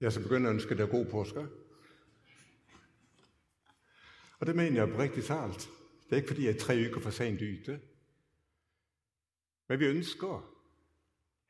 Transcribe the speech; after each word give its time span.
Jeg 0.00 0.12
skal 0.12 0.22
begynde 0.22 0.48
at 0.48 0.54
ønske 0.54 0.76
dig 0.76 0.90
god 0.90 1.06
påske. 1.06 1.46
Og 4.38 4.46
det 4.46 4.56
mener 4.56 4.84
jeg 4.84 4.94
på 4.94 4.98
rigtig 4.98 5.24
talt. 5.24 5.70
Det 6.04 6.12
er 6.12 6.16
ikke 6.16 6.28
fordi, 6.28 6.44
jeg 6.44 6.54
er 6.54 6.58
tre 6.58 6.74
uger 6.74 7.00
for 7.00 7.10
sent 7.10 7.42
ute. 7.42 7.80
Men 9.68 9.80
vi 9.80 9.86
ønsker 9.86 10.56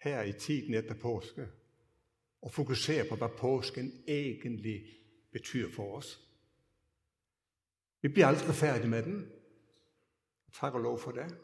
her 0.03 0.23
i 0.23 0.33
tiden 0.33 0.75
efter 0.75 0.95
påske 0.95 1.49
at 2.43 2.53
fokusere 2.53 3.09
på, 3.09 3.17
hvad 3.17 3.29
påsken 3.39 4.05
egentlig 4.09 4.87
betyder 5.33 5.71
for 5.73 5.97
os. 5.97 6.21
Vi 8.03 8.09
bliver 8.09 8.27
aldrig 8.27 8.55
færdige 8.55 8.91
med 8.91 9.03
den. 9.03 9.33
Tak 10.53 10.75
og 10.75 10.81
lov 10.81 10.99
for 10.99 11.11
det. 11.11 11.39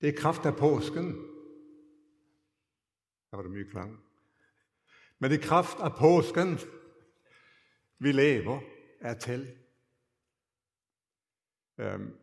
Det 0.00 0.08
er 0.08 0.20
kraft 0.20 0.46
af 0.46 0.56
påsken. 0.56 1.12
Der 3.30 3.36
var 3.36 3.42
det 3.42 3.52
mye 3.52 3.70
klang. 3.70 4.11
Men 5.22 5.30
det 5.30 5.42
kraft 5.42 5.78
af 5.78 5.92
påsken, 5.98 6.58
vi 7.98 8.12
lever 8.12 8.60
er 9.00 9.18
til. 9.18 9.58
Øhm. 11.78 12.18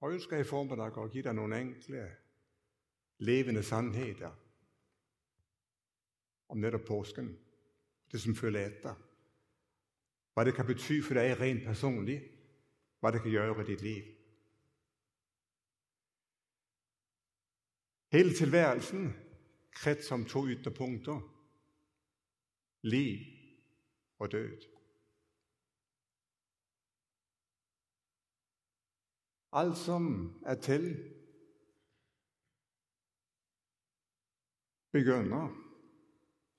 Og 0.00 0.12
jeg 0.12 0.20
skal 0.20 0.40
i 0.40 0.44
form 0.44 0.80
af 0.80 1.04
at 1.04 1.12
give 1.12 1.22
dig 1.22 1.34
nogle 1.34 1.60
enkle 1.60 2.16
levende 3.18 3.62
sandheder 3.62 4.30
om 6.48 6.56
netop 6.56 6.84
påsken. 6.88 7.38
Det 8.12 8.20
som 8.20 8.34
følger 8.34 8.66
efter. 8.66 8.94
Hvad 10.34 10.44
det 10.44 10.54
kan 10.54 10.66
betyde 10.66 11.02
for 11.02 11.14
dig 11.14 11.40
rent 11.40 11.64
personligt. 11.64 12.22
Hvad 13.00 13.12
det 13.12 13.22
kan 13.22 13.32
gøre 13.32 13.62
i 13.62 13.66
dit 13.66 13.82
liv. 13.82 14.02
Hele 18.12 18.34
tilværelsen 18.34 19.29
sett 19.80 20.04
som 20.04 20.24
to 20.28 20.44
ytterpunkter. 20.48 21.20
Liv 22.82 23.18
og 24.18 24.32
død. 24.32 24.66
Alt 29.52 29.78
som 29.78 30.04
er 30.46 30.54
til, 30.54 30.84
begynner 34.92 35.50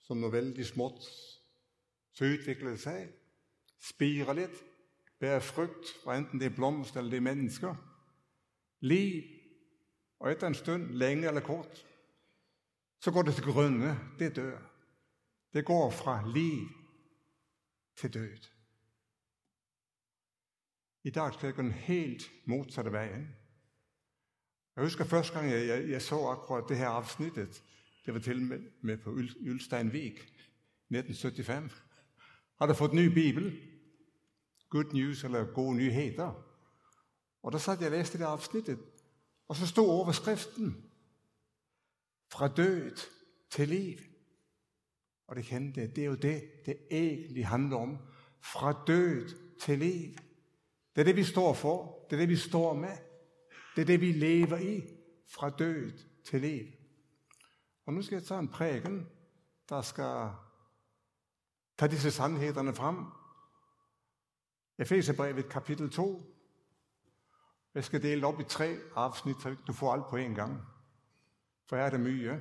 som 0.04 0.20
noe 0.20 0.34
veldig 0.34 0.66
smått, 0.68 1.06
så 2.12 2.28
utvikler 2.28 2.76
det 2.76 2.82
seg, 2.84 3.06
spirer 3.80 4.36
litt, 4.36 4.58
bærer 5.22 5.46
frukt, 5.46 5.94
og 6.04 6.12
enten 6.18 6.42
det 6.42 6.50
er 6.50 6.58
blomster 6.58 7.00
eller 7.00 7.16
det 7.16 7.22
er 7.22 7.28
mennesker. 7.30 7.80
Liv, 8.84 9.24
og 10.20 10.32
etter 10.32 10.52
en 10.52 10.58
stund, 10.58 10.92
lenge 11.00 11.30
eller 11.30 11.46
kort, 11.46 11.86
så 13.02 13.12
går 13.12 13.22
det 13.22 13.36
til 13.36 13.44
grønne, 13.44 14.00
det 14.20 14.36
dør. 14.36 14.60
Det 15.54 15.66
går 15.66 15.92
fra 15.92 16.32
liv 16.34 16.68
til 17.96 18.14
død. 18.14 18.48
I 21.04 21.10
dag 21.10 21.34
skal 21.34 21.48
jeg 21.48 21.56
gå 21.56 21.62
den 21.62 21.72
helt 21.72 22.32
modsatte 22.46 22.92
vejen. 22.92 23.36
Jeg 24.76 24.84
husker 24.84 25.06
første 25.06 25.34
gang, 25.34 25.52
jeg, 25.52 25.68
jeg, 25.68 25.90
jeg 25.90 26.02
så 26.02 26.28
akkurat 26.28 26.70
det 26.70 26.78
her 26.78 26.88
afsnittet. 26.88 27.64
Det 28.06 28.14
var 28.14 28.20
til 28.20 28.42
med, 28.42 28.60
med 28.82 28.98
på 28.98 29.18
Ylsteinvik, 29.40 30.20
1975. 30.20 31.84
Har 32.58 32.68
du 32.68 32.74
fået 32.74 32.94
ny 32.94 33.06
bibel? 33.14 33.62
Good 34.70 34.94
news 34.94 35.24
eller 35.24 35.54
gode 35.54 35.76
nyheder. 35.76 36.44
Og 37.44 37.52
der 37.52 37.58
sad 37.58 37.78
jeg 37.78 37.86
og 37.86 37.92
læste 37.92 38.18
det 38.18 38.24
afsnittet. 38.24 38.80
Og 39.48 39.56
så 39.56 39.68
stod 39.68 39.90
overskriften, 39.90 40.91
fra 42.32 42.48
død 42.48 42.98
til 43.50 43.70
liv. 43.70 43.98
Og 45.28 45.36
det 45.36 45.46
kendte 45.46 45.88
det 45.88 45.98
er 45.98 46.06
jo 46.06 46.16
det, 46.16 46.52
det 46.66 46.78
egentlig 46.92 47.48
handler 47.48 47.78
om. 47.78 47.98
Fra 48.42 48.84
død 48.88 49.30
til 49.62 49.80
liv. 49.80 50.14
Det 50.96 51.02
er 51.02 51.06
det, 51.06 51.16
vi 51.16 51.24
står 51.24 51.54
for. 51.54 52.06
Det 52.10 52.16
er 52.16 52.20
det, 52.20 52.30
vi 52.30 52.36
står 52.36 52.74
med. 52.74 52.98
Det 53.76 53.82
er 53.82 53.86
det, 53.86 54.02
vi 54.02 54.12
lever 54.12 54.58
i. 54.58 54.82
Fra 55.28 55.50
død 55.50 55.92
til 56.26 56.42
liv. 56.42 56.66
Og 57.86 57.94
nu 57.94 58.02
skal 58.02 58.16
jeg 58.16 58.24
tage 58.24 58.40
en 58.40 58.48
prægen, 58.48 59.10
der 59.70 59.82
skal 59.82 60.30
tage 61.78 61.92
disse 61.92 62.12
sandhederne 62.12 62.74
frem. 62.74 63.06
Efeserbrevet 64.78 65.50
kapitel 65.50 65.90
2. 65.90 66.38
Jeg 67.74 67.84
skal 67.84 68.02
dele 68.02 68.28
op 68.28 68.40
i 68.40 68.44
tre 68.44 68.78
afsnit, 68.96 69.42
så 69.42 69.56
du 69.68 69.74
får 69.74 69.94
alt 69.94 70.10
på 70.10 70.16
en 70.16 70.36
gang 70.36 70.71
for 71.72 71.78
her 71.78 71.84
er 71.84 71.90
det 71.90 72.00
mye. 72.00 72.40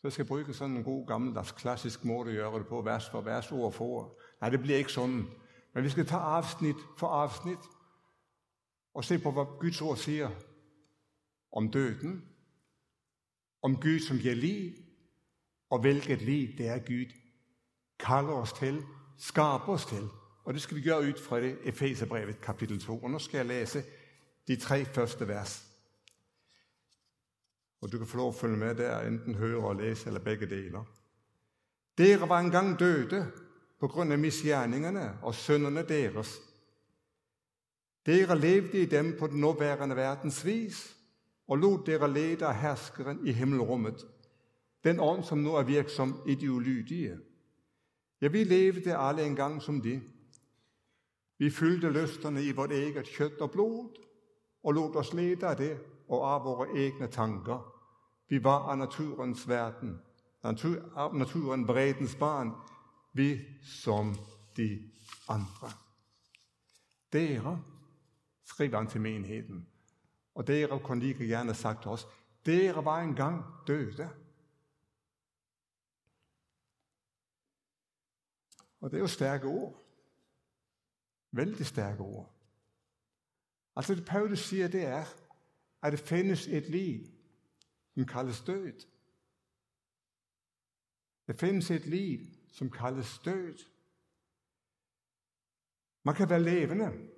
jeg 0.02 0.12
skal 0.12 0.24
bruge 0.24 0.54
sådan 0.54 0.76
en 0.76 0.84
god 0.84 1.06
gammeldags 1.06 1.52
klassisk 1.52 2.04
måde 2.04 2.30
at 2.30 2.36
gøre 2.36 2.58
det 2.58 2.66
på, 2.66 2.82
vers 2.82 3.10
for 3.10 3.20
vers, 3.20 3.52
ord 3.52 3.72
for 3.72 3.84
ord. 3.84 4.18
Nej, 4.40 4.50
det 4.50 4.60
bliver 4.60 4.78
ikke 4.78 4.92
sådan. 4.92 5.26
Men 5.74 5.84
vi 5.84 5.88
skal 5.88 6.06
tage 6.06 6.20
afsnit 6.20 6.76
for 6.98 7.06
afsnit 7.06 7.58
og 8.94 9.04
se 9.04 9.18
på, 9.18 9.30
hvad 9.30 9.44
Guds 9.60 9.80
ord 9.80 9.96
siger 9.96 10.30
om 11.52 11.70
døden, 11.70 12.24
om 13.62 13.76
Gud, 13.76 13.98
som 13.98 14.18
giver 14.18 14.34
liv, 14.34 14.72
og 15.70 15.80
hvilket 15.80 16.22
liv 16.22 16.48
det 16.58 16.68
er 16.68 16.78
Gud 16.78 17.12
kalder 17.98 18.32
os 18.32 18.52
til, 18.52 18.82
skaber 19.18 19.68
os 19.68 19.86
til. 19.86 20.08
Og 20.44 20.54
det 20.54 20.62
skal 20.62 20.76
vi 20.76 20.82
gøre 20.82 21.00
ud 21.00 21.12
fra 21.18 21.40
det 21.40 21.58
Efeserbrevet 21.64 22.40
kapitel 22.40 22.80
2. 22.80 22.98
Og 22.98 23.10
nu 23.10 23.18
skal 23.18 23.36
jeg 23.36 23.46
læse 23.46 23.82
de 24.48 24.56
tre 24.56 24.84
første 24.84 25.28
vers. 25.28 25.71
Og 27.82 27.92
du 27.92 27.98
kan 27.98 28.06
få 28.06 28.16
lov 28.16 28.28
at 28.28 28.34
følge 28.34 28.56
med 28.56 28.74
der, 28.74 29.00
enten 29.00 29.34
høre 29.34 29.64
og 29.64 29.76
læse, 29.76 30.06
eller 30.06 30.20
begge 30.20 30.46
deler. 30.46 30.84
Dere 31.98 32.28
var 32.28 32.40
engang 32.40 32.78
døde 32.78 33.32
på 33.80 33.88
grund 33.88 34.12
af 34.12 34.18
misgjerningerne 34.18 35.18
og 35.22 35.34
sønderne 35.34 35.88
deres. 35.88 36.40
Dere 38.06 38.38
levede 38.38 38.82
i 38.82 38.86
dem 38.86 39.16
på 39.18 39.26
den 39.26 39.40
nuværende 39.40 39.96
verdens 39.96 40.46
vis, 40.46 40.96
og 41.48 41.58
lod 41.58 41.86
dere 41.86 42.12
lede 42.12 42.46
af 42.46 42.60
herskeren 42.60 43.26
i 43.26 43.32
himmelrummet, 43.32 44.06
den 44.84 45.00
ånd, 45.00 45.24
som 45.24 45.38
nu 45.38 45.54
er 45.54 45.62
virksom 45.62 46.22
i 46.26 46.34
de 46.34 46.52
ulydige. 46.52 47.18
Ja, 48.20 48.28
vi 48.28 48.44
levede 48.44 48.96
alle 48.96 49.26
engang 49.26 49.62
som 49.62 49.80
de. 49.80 50.02
Vi 51.38 51.50
fyldte 51.50 51.90
lysterne 51.90 52.44
i 52.44 52.52
vort 52.52 52.72
eget 52.72 53.04
kjøtt 53.04 53.40
og 53.40 53.50
blod, 53.50 53.88
og 54.62 54.72
lod 54.72 54.96
os 54.96 55.12
lede 55.12 55.46
af 55.46 55.56
det 55.56 55.78
og 56.08 56.34
af 56.34 56.44
vores 56.44 56.70
egne 56.74 57.06
tanker. 57.06 57.71
Vi 58.32 58.44
var 58.44 58.70
af 58.70 58.78
naturens 58.78 59.48
verden, 59.48 60.02
natur, 60.42 60.98
af 60.98 61.14
naturen 61.14 61.66
bredens 61.66 62.14
barn, 62.14 62.52
vi 63.12 63.40
som 63.62 64.14
de 64.56 64.90
andre. 65.28 65.70
Dere, 67.12 67.62
skriver 68.44 68.76
han 68.76 68.86
til 68.86 69.00
menigheden, 69.00 69.68
og 70.34 70.46
dere 70.46 70.80
kunne 70.80 71.00
lige 71.00 71.26
gerne 71.26 71.54
sagt 71.54 71.82
til 71.82 71.90
os, 71.90 72.08
dere 72.46 72.84
var 72.84 73.00
engang 73.00 73.44
døde. 73.66 74.10
Og 78.80 78.90
det 78.90 78.96
er 78.96 79.00
jo 79.00 79.06
stærke 79.06 79.46
ord. 79.46 79.82
Vældig 81.30 81.66
stærke 81.66 82.00
ord. 82.00 82.32
Altså 83.76 83.94
det 83.94 84.04
Paulus 84.04 84.38
siger, 84.38 84.68
det 84.68 84.84
er, 84.84 85.04
at 85.82 85.92
det 85.92 86.00
findes 86.00 86.46
et 86.46 86.68
liv, 86.70 87.11
som 87.94 88.04
kaldes 88.04 88.40
død. 88.40 88.72
Der 91.26 91.32
findes 91.32 91.70
et 91.70 91.86
liv, 91.86 92.20
som 92.52 92.70
kaldes 92.70 93.18
død. 93.18 93.58
Man 96.04 96.14
kan 96.14 96.30
være 96.30 96.42
levende, 96.42 97.08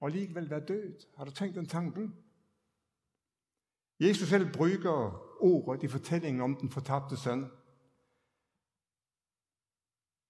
og 0.00 0.08
alligevel 0.08 0.50
være 0.50 0.66
død. 0.66 1.16
Har 1.16 1.24
du 1.24 1.30
tænkt 1.30 1.56
den 1.56 1.66
tanken? 1.66 2.16
Jesus 4.00 4.28
selv 4.28 4.52
bruger 4.52 5.36
ordet 5.40 5.82
i 5.82 5.88
fortællingen 5.88 6.40
om 6.40 6.56
den 6.56 6.70
fortabte 6.70 7.16
søn. 7.16 7.50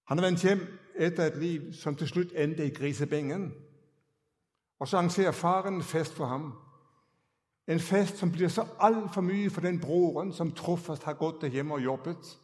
Han 0.04 0.18
er 0.18 0.22
vendt 0.22 0.42
hjem 0.42 0.78
efter 0.94 1.22
et 1.22 1.38
liv, 1.38 1.72
som 1.72 1.96
til 1.96 2.08
slut 2.08 2.32
endte 2.34 2.66
i 2.66 2.74
grisebængen. 2.74 3.54
Og 4.78 4.88
så 4.88 4.96
arrangerer 4.96 5.32
faren 5.32 5.82
fest 5.82 6.14
for 6.14 6.26
ham. 6.26 6.58
En 7.68 7.80
fest, 7.80 8.16
som 8.16 8.32
bliver 8.32 8.48
så 8.48 8.66
alt 8.80 9.14
for 9.14 9.20
mye 9.20 9.50
for 9.50 9.60
den 9.60 9.80
broren, 9.80 10.32
som 10.32 10.52
trofast 10.52 11.02
har 11.02 11.14
gået 11.14 11.40
derhjemme 11.40 11.74
og 11.74 11.84
jobbet 11.84 12.38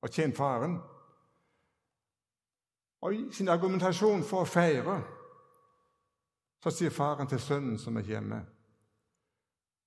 og 0.00 0.10
tjent 0.10 0.36
faren. 0.36 0.78
Og 3.00 3.14
i 3.14 3.32
sin 3.32 3.48
argumentation 3.48 4.22
for 4.22 4.40
at 4.40 4.48
fejre, 4.48 5.04
så 6.62 6.70
siger 6.70 6.90
faren 6.90 7.28
til 7.28 7.40
sønnen, 7.40 7.78
som 7.78 7.96
er 7.96 8.00
hjemme, 8.00 8.46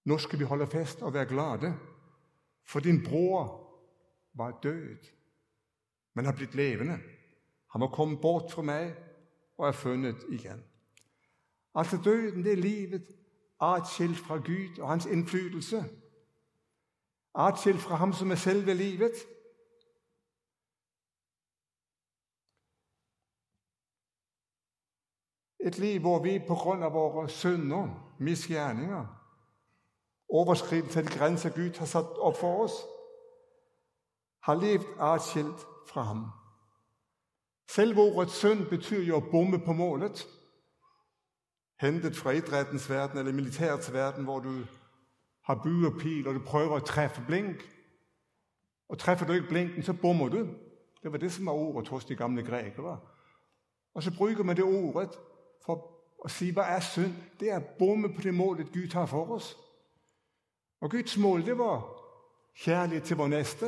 nu 0.05 0.17
skal 0.17 0.39
vi 0.39 0.43
holde 0.43 0.67
fest 0.67 1.01
og 1.01 1.13
være 1.13 1.25
glade, 1.25 1.77
for 2.65 2.79
din 2.79 3.03
bror 3.03 3.69
var 4.33 4.59
død, 4.63 4.97
men 6.13 6.25
har 6.25 6.31
blivet 6.31 6.55
levende. 6.55 6.99
Han 7.71 7.81
var 7.81 7.87
kommet 7.87 8.21
bort 8.21 8.51
fra 8.51 8.61
mig 8.61 8.95
og 9.57 9.67
er 9.67 9.71
fundet 9.71 10.17
igen. 10.29 10.63
Altså 11.75 11.97
døden, 12.03 12.43
det 12.43 12.51
er 12.51 12.57
livet, 12.57 13.07
atskilt 13.61 14.17
fra 14.17 14.37
Gud 14.37 14.79
og 14.79 14.89
hans 14.89 15.05
indflydelse. 15.05 15.83
Atskilt 17.35 17.81
fra 17.81 17.95
ham, 17.95 18.13
som 18.13 18.31
er 18.31 18.35
selve 18.35 18.73
livet. 18.73 19.13
Et 25.59 25.77
liv, 25.77 25.99
hvor 25.99 26.23
vi 26.23 26.39
på 26.47 26.55
grund 26.55 26.83
af 26.83 26.93
vores 26.93 27.31
synder, 27.31 28.13
misgerninger, 28.19 29.05
overskridelse 30.29 30.99
af 30.99 31.05
de 31.05 31.17
grænser, 31.17 31.49
Gud 31.49 31.77
har 31.77 31.85
sat 31.85 32.17
op 32.17 32.37
for 32.37 32.63
os, 32.63 32.71
har 34.41 34.55
levet 34.55 34.87
atskilt 34.99 35.59
fra 35.87 36.01
ham. 36.01 36.31
Selv 37.69 37.97
ordet 37.97 38.31
synd 38.31 38.69
betyder 38.69 39.05
jo 39.05 39.17
at 39.17 39.31
bombe 39.31 39.59
på 39.59 39.73
målet. 39.73 40.38
Hentet 41.79 42.15
fra 42.15 42.31
idrættens 42.31 42.89
verden 42.89 43.19
eller 43.19 43.33
militærets 43.33 43.93
verden, 43.93 44.23
hvor 44.23 44.39
du 44.39 44.53
har 45.43 45.61
by 45.63 45.85
og 45.85 45.93
pil, 45.99 46.27
og 46.27 46.33
du 46.33 46.39
prøver 46.39 46.75
at 46.75 46.85
træffe 46.85 47.23
blink. 47.27 47.75
Og 48.89 48.99
træffer 48.99 49.25
du 49.25 49.33
ikke 49.33 49.47
blinken, 49.47 49.83
så 49.83 49.93
bommer 49.93 50.29
du. 50.29 50.37
Det 51.03 51.11
var 51.11 51.17
det, 51.17 51.31
som 51.31 51.45
var 51.45 51.51
ordet 51.51 51.87
hos 51.87 52.05
de 52.05 52.15
gamle 52.15 52.43
grækere. 52.43 52.99
Og 53.93 54.03
så 54.03 54.17
bruger 54.17 54.43
man 54.43 54.55
det 54.55 54.63
ordet 54.63 55.09
for 55.65 55.99
at 56.25 56.31
sige, 56.31 56.53
hvad 56.53 56.63
er 56.63 56.79
synd? 56.79 57.13
Det 57.39 57.51
er 57.51 57.55
at 57.55 57.65
bomme 57.79 58.13
på 58.13 58.21
det 58.21 58.33
mål, 58.33 58.59
at 58.59 58.71
Gud 58.73 58.93
har 58.93 59.05
for 59.05 59.31
os. 59.31 59.57
Og 60.81 60.91
Guds 60.91 61.17
mål, 61.17 61.45
det 61.45 61.57
var 61.57 61.99
kærlighed 62.55 63.05
til 63.05 63.17
vores 63.17 63.29
næste. 63.29 63.65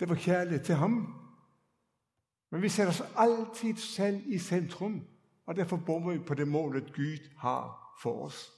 Det 0.00 0.08
var 0.08 0.14
kærlighed 0.14 0.64
til 0.64 0.74
ham. 0.74 1.22
Men 2.50 2.62
vi 2.62 2.68
sætter 2.68 2.92
os 2.92 3.02
altid 3.16 3.76
selv 3.76 4.22
i 4.26 4.38
centrum, 4.38 5.06
og 5.46 5.56
derfor 5.56 5.76
bomber 5.76 6.12
vi 6.12 6.18
på 6.18 6.34
det 6.34 6.48
mål, 6.48 6.76
at 6.76 6.94
Gud 6.94 7.36
har 7.38 7.94
for 8.02 8.26
os. 8.26 8.52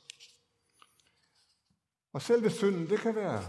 Og 2.12 2.22
selve 2.22 2.50
synden, 2.50 2.88
det 2.88 3.00
kan 3.00 3.14
være 3.14 3.42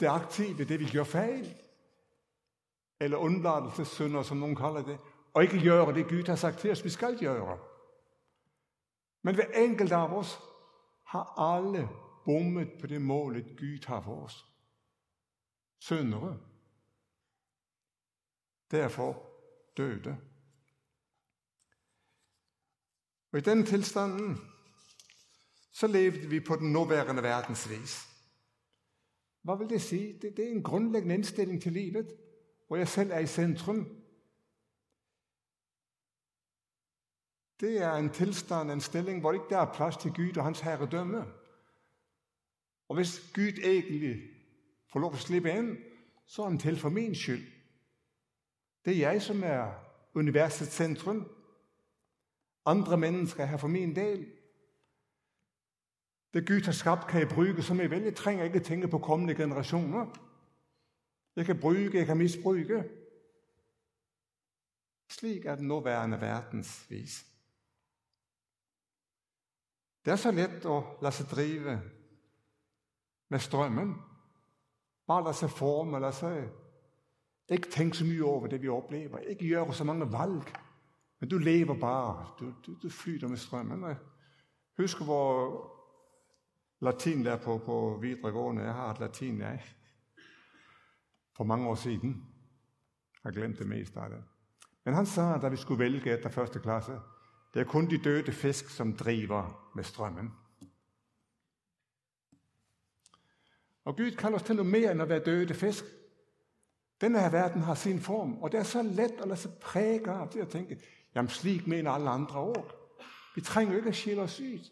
det 0.00 0.06
aktive, 0.06 0.64
det 0.64 0.80
vi 0.80 0.90
gør 0.92 1.04
fejl, 1.04 1.54
eller 3.00 3.16
undladelsessynder, 3.16 4.22
som 4.22 4.36
nogen 4.36 4.56
kalder 4.56 4.82
det, 4.82 4.98
og 5.34 5.42
ikke 5.42 5.64
gøre 5.64 5.94
det, 5.94 6.08
Gud 6.08 6.26
har 6.26 6.36
sagt 6.36 6.58
til 6.58 6.70
os, 6.70 6.84
vi 6.84 6.90
skal 6.90 7.18
gøre. 7.18 7.58
Men 9.22 9.34
hver 9.34 9.46
enkelt 9.46 9.92
af 9.92 10.08
os 10.08 10.38
har 11.04 11.40
alle 11.40 11.88
bommet 12.24 12.72
på 12.80 12.86
det 12.86 13.02
mål, 13.02 13.36
at 13.36 13.44
Gud 13.58 13.86
har 13.86 14.00
for 14.00 14.24
os. 14.24 14.44
Syndere. 15.78 16.40
Derfor 18.70 19.30
døde. 19.76 20.18
Og 23.34 23.38
i 23.38 23.42
den 23.42 23.66
tilstanden, 23.66 24.38
så 25.72 25.86
levede 25.86 26.28
vi 26.28 26.40
på 26.40 26.56
den 26.56 26.72
nuværende 26.72 27.22
verdens 27.22 27.70
vis. 27.70 28.06
Hvad 29.42 29.58
vil 29.58 29.68
det 29.68 29.82
sige? 29.82 30.18
Det, 30.22 30.36
det 30.36 30.44
er 30.44 30.50
en 30.50 30.62
grundlæggende 30.62 31.14
indstilling 31.14 31.62
til 31.62 31.72
livet, 31.72 32.16
hvor 32.66 32.76
jeg 32.76 32.88
selv 32.88 33.10
er 33.10 33.18
i 33.18 33.26
centrum. 33.26 33.88
Det 37.60 37.82
er 37.82 37.92
en 37.92 38.10
tilstand, 38.10 38.70
en 38.70 38.80
stilling, 38.80 39.20
hvor 39.20 39.32
ikke 39.32 39.46
der 39.50 39.58
er 39.58 39.74
plads 39.74 39.96
til 39.96 40.12
Gud 40.12 40.36
og 40.36 40.44
hans 40.44 40.60
herredømme. 40.60 41.24
Og 42.88 42.96
hvis 42.96 43.32
Gud 43.34 43.58
egentlig 43.64 44.22
får 44.92 45.00
lov 45.00 45.12
at 45.12 45.18
slippe 45.18 45.50
ind, 45.50 45.76
så 46.26 46.42
er 46.42 46.48
han 46.48 46.58
til 46.58 46.78
for 46.78 46.88
min 46.88 47.14
skyld. 47.14 47.46
Det 48.84 48.92
er 48.92 49.10
jeg, 49.10 49.22
som 49.22 49.42
er 49.44 49.72
universets 50.14 50.72
centrum. 50.72 51.33
Andre 52.66 52.96
mennesker 52.96 53.44
har 53.44 53.56
for 53.56 53.68
min 53.68 53.96
del. 53.96 54.32
Det 56.34 56.48
Gud 56.48 56.64
har 56.64 56.72
skabt, 56.72 57.08
kan 57.08 57.20
jeg 57.20 57.28
bruge, 57.28 57.62
som 57.62 57.80
jeg 57.80 57.90
vil. 57.90 58.02
Jeg 58.02 58.16
trænger 58.16 58.44
ikke 58.44 58.60
tænke 58.60 58.88
på 58.88 58.98
kommende 58.98 59.34
generationer. 59.34 60.06
Jeg 61.36 61.46
kan 61.46 61.60
bruge, 61.60 61.90
jeg 61.94 62.06
kan 62.06 62.16
misbruge. 62.16 62.84
Slik 65.10 65.46
er 65.46 65.54
den 65.54 65.68
nuværende 65.68 66.20
verdensvis. 66.20 67.26
Det 70.04 70.10
er 70.10 70.16
så 70.16 70.30
let 70.30 70.66
at 70.66 70.82
lade 71.02 71.14
sig 71.14 71.26
drive 71.26 71.82
med 73.30 73.38
strømmen. 73.38 73.94
Bare 75.06 75.24
lade 75.24 75.34
sig 75.34 75.50
forme, 75.50 76.00
lade 76.00 76.12
sig 76.12 76.50
ikke 77.48 77.70
tænke 77.70 77.96
så 77.96 78.04
mye 78.04 78.24
over 78.24 78.46
det, 78.46 78.62
vi 78.62 78.68
oplever. 78.68 79.18
Ikke 79.18 79.48
gøre 79.48 79.74
så 79.74 79.84
mange 79.84 80.12
valg. 80.12 80.52
Men 81.24 81.28
du 81.28 81.38
lever 81.38 81.74
bare. 81.80 82.26
Du, 82.40 82.54
du, 82.66 82.76
du 82.82 82.88
flyter 82.88 83.28
med 83.28 83.36
strømmen. 83.36 83.94
Husk, 84.76 85.02
hvor 85.02 85.70
latin 86.80 87.24
der 87.24 87.36
på, 87.36 87.58
på 87.58 87.98
videregående. 88.02 88.62
Jeg 88.62 88.74
har 88.74 88.90
et 88.90 89.00
latin, 89.00 89.40
jeg. 89.40 89.62
For 91.36 91.44
mange 91.44 91.68
år 91.68 91.74
siden. 91.74 92.26
Jeg 93.14 93.22
har 93.22 93.30
glemt 93.30 93.58
det 93.58 93.66
meste 93.66 94.00
af 94.00 94.10
det. 94.10 94.24
Men 94.84 94.94
han 94.94 95.06
sagde, 95.06 95.40
da 95.42 95.48
vi 95.48 95.56
skulle 95.56 95.78
vælge 95.78 96.10
efter 96.10 96.28
første 96.28 96.58
klasse, 96.58 96.92
det 97.54 97.60
er 97.60 97.64
kun 97.64 97.90
de 97.90 97.98
døde 97.98 98.32
fisk, 98.32 98.68
som 98.68 98.96
driver 98.96 99.70
med 99.74 99.84
strømmen. 99.84 100.32
Og 103.84 103.96
Gud 103.96 104.10
kalder 104.10 104.38
os 104.38 104.42
til 104.42 104.56
noget 104.56 104.72
mere 104.72 104.92
end 104.92 105.02
at 105.02 105.08
være 105.08 105.24
døde 105.24 105.54
fisk. 105.54 105.84
Denne 107.00 107.20
her 107.20 107.30
verden 107.30 107.62
har 107.62 107.74
sin 107.74 108.00
form, 108.00 108.38
og 108.38 108.52
det 108.52 108.60
er 108.60 108.64
så 108.64 108.82
let 108.82 109.12
at 109.20 109.28
lade 109.28 109.40
sig 109.40 109.50
præge 109.60 110.10
af 110.10 110.28
det 110.28 110.40
at 110.40 110.48
tænke, 110.48 110.80
jamen 111.14 111.28
slik 111.28 111.66
mener 111.66 111.90
alle 111.90 112.10
andre 112.10 112.40
ord. 112.40 112.74
Vi 113.34 113.40
trænger 113.40 113.76
ikke 113.76 113.88
at 113.88 113.96
skille 113.96 114.22
os 114.22 114.40
ud. 114.40 114.70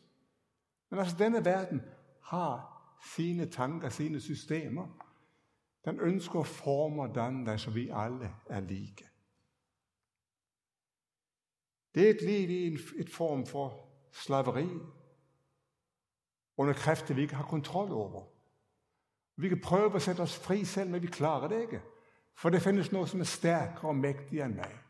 Men 0.90 0.98
altså 0.98 1.16
denne 1.18 1.44
verden 1.44 1.82
har 2.22 2.72
sine 3.14 3.50
tanker, 3.50 3.88
sine 3.88 4.20
systemer. 4.20 4.88
Den 5.84 6.00
ønsker 6.00 6.40
at 6.40 6.46
forme 6.46 7.14
den, 7.14 7.58
så 7.58 7.70
vi 7.70 7.90
alle 7.94 8.34
er 8.46 8.60
like. 8.60 9.08
Det 11.94 12.06
er 12.06 12.10
et 12.10 12.22
liv 12.22 12.50
i 12.50 12.66
en, 12.66 12.78
et 12.96 13.10
form 13.10 13.46
for 13.46 13.88
slaveri, 14.12 14.68
under 16.56 16.74
kræfter, 16.74 17.14
vi 17.14 17.22
ikke 17.22 17.34
har 17.34 17.44
kontrol 17.44 17.92
over. 17.92 18.24
Vi 19.36 19.48
kan 19.48 19.60
prøve 19.60 19.94
at 19.94 20.02
sætte 20.02 20.20
os 20.20 20.38
fri 20.38 20.64
selv, 20.64 20.90
men 20.90 21.02
vi 21.02 21.06
klarer 21.06 21.48
det 21.48 21.60
ikke. 21.60 21.82
For 22.34 22.50
det 22.50 22.62
findes 22.62 22.92
noget, 22.92 23.08
som 23.08 23.20
er 23.20 23.24
stærkere 23.24 23.88
og 23.88 23.96
mægtigere 23.96 24.46
end 24.46 24.54
mig. 24.54 24.81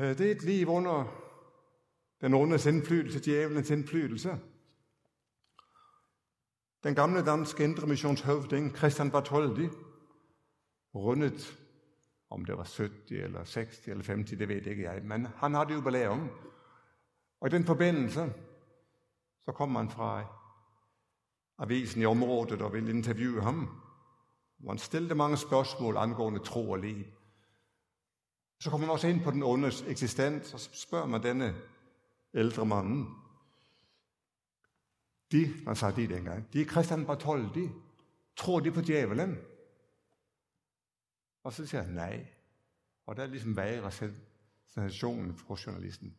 Øh, 0.00 0.18
det 0.18 0.26
er 0.26 0.30
et 0.30 0.42
liv 0.42 0.68
under 0.68 1.04
den 2.20 2.34
ondes 2.34 2.66
indflydelse, 2.66 3.20
djævelens 3.20 3.70
indflydelse. 3.70 4.38
Den 6.84 6.94
gamle 6.94 7.24
danske 7.24 7.64
indremissionshøvding, 7.64 8.76
Christian 8.76 9.10
Bartholdi, 9.10 9.68
rundet, 10.94 11.58
om 12.30 12.44
det 12.44 12.56
var 12.56 12.72
70 12.76 13.10
eller 13.10 13.44
60 13.44 13.88
eller 13.88 14.04
50, 14.04 14.38
det 14.38 14.48
ved 14.48 14.66
ikke 14.66 14.82
jeg, 14.82 15.02
men 15.02 15.26
han 15.26 15.54
havde 15.54 15.72
jubilæum. 15.72 16.30
Og 17.40 17.48
i 17.48 17.50
den 17.50 17.64
forbindelse, 17.64 18.32
så 19.44 19.52
kom 19.52 19.68
man 19.68 19.90
fra 19.90 20.24
avisen 21.58 22.02
i 22.02 22.04
området 22.04 22.62
og 22.62 22.72
ville 22.72 22.90
interviewe 22.90 23.42
ham 23.42 23.82
Man 24.58 24.78
stillede 24.78 25.14
mange 25.14 25.36
spørgsmål 25.36 25.96
angående 25.96 26.40
tro 26.40 26.70
og 26.70 26.78
liv. 26.78 27.04
Så 28.58 28.70
kommer 28.70 28.86
man 28.86 28.92
også 28.92 29.08
ind 29.08 29.22
på 29.22 29.30
den 29.30 29.42
ondes 29.42 29.82
eksistens, 29.82 30.54
og 30.54 30.60
så 30.60 30.70
spørger 30.72 31.06
man 31.06 31.22
denne 31.22 31.54
ældre 32.34 32.66
mand. 32.66 33.06
De, 35.32 35.54
man 35.64 35.76
sagde 35.76 35.96
de 35.96 36.14
dengang, 36.14 36.52
de 36.52 36.60
er 36.60 36.64
Christian 36.64 37.06
Bartholdi. 37.06 37.68
Tror 38.36 38.60
de 38.60 38.72
på 38.72 38.80
djævelen? 38.80 39.38
Og 41.42 41.52
så 41.52 41.66
siger 41.66 41.82
han 41.82 41.94
nej. 41.94 42.26
Og 43.06 43.16
der 43.16 43.22
er 43.22 43.26
ligesom 43.26 43.56
værre 43.56 43.90
sensationen 44.68 45.36
for 45.36 45.66
journalisten. 45.66 46.16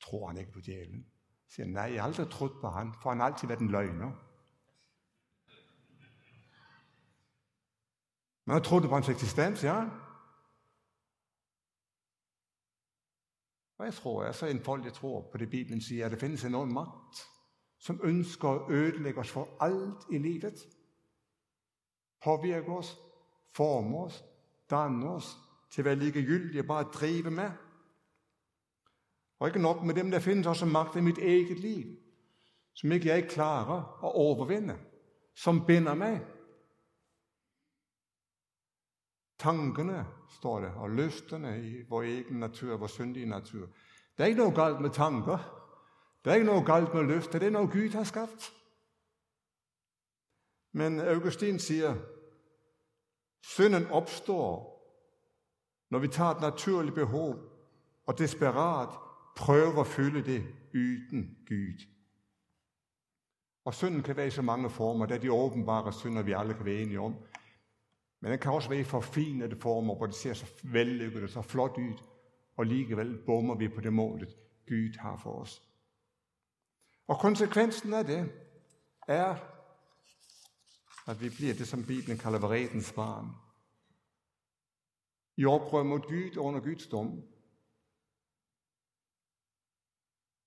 Tror 0.00 0.26
han 0.26 0.36
ikke 0.36 0.52
på 0.52 0.60
djævelen? 0.60 1.06
siger 1.48 1.66
nej, 1.66 1.82
jeg 1.82 2.02
har 2.02 2.08
aldrig 2.08 2.30
troet 2.30 2.52
på 2.60 2.68
ham, 2.68 2.94
for 3.02 3.10
han 3.10 3.20
har 3.20 3.26
altid 3.26 3.48
været 3.48 3.60
en 3.60 3.70
løgner. 3.70 4.12
Man 8.44 8.54
har 8.54 8.62
troet 8.62 8.84
på 8.84 8.94
hans 8.94 9.08
eksistens, 9.08 9.64
ja. 9.64 9.88
Og 13.78 13.84
jeg 13.84 13.94
tror, 13.94 14.22
jeg 14.22 14.28
er 14.28 14.32
så 14.32 14.46
en 14.46 14.60
folk, 14.60 14.84
jeg 14.84 14.92
tror 14.92 15.28
på 15.32 15.38
det, 15.38 15.50
Bibelen 15.50 15.80
siger, 15.80 16.04
at 16.04 16.12
det 16.12 16.20
findes 16.20 16.44
en 16.44 16.54
ond 16.54 16.72
magt, 16.72 17.28
som 17.78 18.00
ønsker 18.04 18.48
at 18.48 18.70
ødelægge 18.70 19.20
os 19.20 19.30
for 19.30 19.48
alt 19.60 20.06
i 20.10 20.18
livet. 20.18 20.54
Påvirke 22.24 22.72
os, 22.72 22.98
forme 23.54 23.98
os, 23.98 24.24
danne 24.70 25.10
os 25.10 25.36
til 25.70 25.80
at 25.80 25.84
være 25.84 25.96
ligegyldige, 25.96 26.62
bare 26.62 26.80
at 26.80 26.94
drive 26.94 27.30
med. 27.30 27.50
Og 29.38 29.48
ikke 29.48 29.62
nok 29.62 29.82
med 29.82 29.94
dem, 29.94 30.10
der 30.10 30.18
findes 30.18 30.46
også 30.46 30.66
magt 30.66 30.96
i 30.96 31.00
mit 31.00 31.18
eget 31.18 31.58
liv, 31.58 31.96
som 32.74 32.92
ikke 32.92 33.08
jeg 33.08 33.28
klarer 33.28 34.04
at 34.04 34.14
overvinde, 34.14 34.78
som 35.34 35.66
binder 35.66 35.94
mig, 35.94 36.20
tankerne, 39.38 40.06
står 40.30 40.60
det, 40.60 40.70
og 40.74 40.90
lysterne 40.90 41.62
i 41.62 41.82
vores 41.88 42.08
egen 42.08 42.40
natur, 42.40 42.76
vores 42.76 42.92
syndige 42.92 43.26
natur. 43.26 43.68
Der 44.18 44.24
er 44.24 44.28
ikke 44.28 44.38
noget 44.38 44.54
galt 44.54 44.80
med 44.80 44.90
tanker. 44.90 45.38
Der 46.24 46.30
er 46.30 46.34
ikke 46.34 46.46
noget 46.46 46.66
galt 46.66 46.94
med 46.94 47.02
lyster. 47.02 47.38
Det 47.38 47.46
er 47.46 47.50
noget 47.50 47.70
Gud 47.70 47.88
har 47.88 48.04
skabt. 48.04 48.52
Men 50.72 51.00
Augustin 51.00 51.58
siger, 51.58 51.94
synden 53.42 53.86
opstår, 53.86 54.76
når 55.90 55.98
vi 55.98 56.08
tager 56.08 56.30
et 56.30 56.40
naturligt 56.40 56.94
behov 56.94 57.34
og 58.06 58.18
desperat 58.18 58.88
prøver 59.36 59.80
at 59.80 59.86
fylde 59.86 60.24
det 60.24 60.44
uden 60.74 61.36
Gud. 61.48 61.86
Og 63.64 63.74
synden 63.74 64.02
kan 64.02 64.16
være 64.16 64.26
i 64.26 64.30
så 64.30 64.42
mange 64.42 64.70
former. 64.70 65.06
Der 65.06 65.14
er 65.14 65.18
de 65.18 65.32
åbenbare 65.32 65.92
synder, 65.92 66.22
vi 66.22 66.32
alle 66.32 66.54
kan 66.54 66.64
være 66.64 66.74
enige 66.74 67.00
om. 67.00 67.14
Men 68.26 68.30
den 68.30 68.40
kan 68.40 68.52
også 68.52 68.68
være 68.68 68.80
i 68.80 68.84
forfinede 68.84 69.60
former, 69.60 69.94
hvor 69.94 70.06
det 70.06 70.14
ser 70.14 70.34
så 70.34 70.46
vellykket 70.62 71.22
og 71.22 71.28
så 71.28 71.42
flot 71.42 71.78
ud, 71.78 71.94
og 72.56 72.64
alligevel 72.64 73.18
bommer 73.26 73.54
vi 73.54 73.68
på 73.68 73.80
det 73.80 73.92
målet, 73.92 74.36
Gud 74.68 74.98
har 74.98 75.16
for 75.16 75.40
os. 75.40 75.62
Og 77.06 77.18
konsekvensen 77.20 77.94
af 77.94 78.04
det 78.04 78.32
er, 79.08 79.36
at 81.10 81.20
vi 81.20 81.28
bliver 81.28 81.54
det, 81.54 81.68
som 81.68 81.84
Bibelen 81.84 82.18
kalder 82.18 82.38
vredens 82.38 82.92
barn. 82.92 83.26
I 85.36 85.44
oprør 85.44 85.82
mod 85.82 86.00
Gud 86.00 86.36
under 86.36 86.60
Guds 86.60 86.86
dom. 86.86 87.22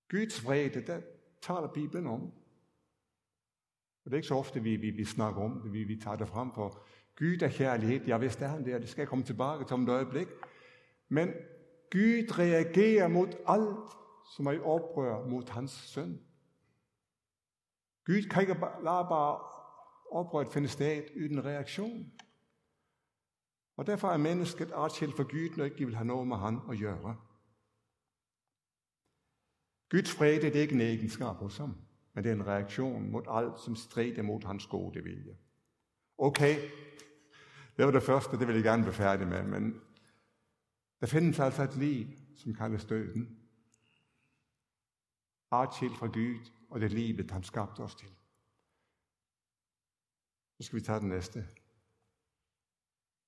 Guds 0.08 0.44
vrede, 0.44 0.86
der 0.86 1.00
taler 1.42 1.72
Bibelen 1.74 2.06
om. 2.06 2.22
Og 4.04 4.10
det 4.10 4.12
er 4.12 4.16
ikke 4.16 4.28
så 4.28 4.34
ofte, 4.34 4.62
vi, 4.62 4.76
vi, 4.76 4.90
vi 4.90 5.04
snakker 5.04 5.42
om 5.42 5.60
det, 5.62 5.72
vi, 5.72 5.84
vi 5.84 6.00
tager 6.00 6.16
det 6.16 6.28
frem 6.28 6.52
for. 6.54 6.86
Gud 7.20 7.42
er 7.42 7.48
kærlighed, 7.48 8.06
Jeg 8.06 8.20
vidste 8.20 8.44
er 8.44 8.48
han 8.48 8.66
der, 8.66 8.78
det 8.78 8.88
skal 8.88 9.02
jeg 9.02 9.08
komme 9.08 9.24
tilbage 9.24 9.64
til 9.64 9.74
om 9.74 9.82
et 9.82 9.88
øjeblik. 9.88 10.28
Men 11.08 11.28
Gud 11.92 12.38
reagerer 12.38 13.08
mod 13.08 13.28
alt, 13.46 13.92
som 14.36 14.46
er 14.46 14.52
i 14.52 14.58
oprør 14.58 15.26
mod 15.26 15.50
hans 15.50 15.70
søn. 15.70 16.20
Gud 18.06 18.28
kan 18.30 18.42
ikke 18.42 18.54
lade 18.60 19.06
bare 19.08 19.38
oprøret 20.10 20.52
finde 20.52 20.68
sted 20.68 21.02
uden 21.16 21.44
reaktion. 21.44 22.12
Og 23.76 23.86
derfor 23.86 24.08
er 24.08 24.16
mennesket 24.16 24.72
artskilt 24.72 25.16
for 25.16 25.22
Gud, 25.22 25.56
når 25.56 25.64
ikke 25.64 25.78
de 25.78 25.84
vil 25.84 25.96
have 25.96 26.06
noget 26.06 26.28
med 26.28 26.36
han 26.36 26.60
at 26.70 26.78
gøre. 26.78 27.16
Guds 29.90 30.14
fred 30.14 30.40
det 30.40 30.56
er 30.56 30.60
ikke 30.60 30.74
en 30.74 30.80
egenskab 30.80 31.36
hos 31.36 31.56
ham, 31.56 31.76
men 32.14 32.24
det 32.24 32.30
er 32.30 32.34
en 32.34 32.46
reaktion 32.46 33.10
mod 33.10 33.22
alt, 33.28 33.60
som 33.60 33.76
strider 33.76 34.22
mod 34.22 34.44
hans 34.44 34.66
gode 34.66 35.02
vilje. 35.02 35.36
Okay, 36.18 36.56
det 37.80 37.86
var 37.86 37.92
det 37.92 38.02
første, 38.02 38.38
det 38.38 38.46
vil 38.46 38.54
jeg 38.54 38.64
gerne 38.64 38.82
blive 38.82 38.94
færdig 38.94 39.28
med, 39.28 39.42
men 39.42 39.80
der 41.00 41.06
findes 41.06 41.38
altså 41.38 41.62
et 41.62 41.76
liv, 41.76 42.06
som 42.36 42.54
kaldes 42.54 42.84
døden. 42.84 43.40
Artskilt 45.50 45.98
fra 45.98 46.06
Gud, 46.06 46.50
og 46.70 46.80
det 46.80 46.92
livet, 46.92 47.30
han 47.30 47.42
skabte 47.42 47.80
os 47.80 47.94
til. 47.94 48.08
Så 50.56 50.66
skal 50.66 50.78
vi 50.78 50.84
tage 50.84 51.00
den 51.00 51.08
næste. 51.08 51.48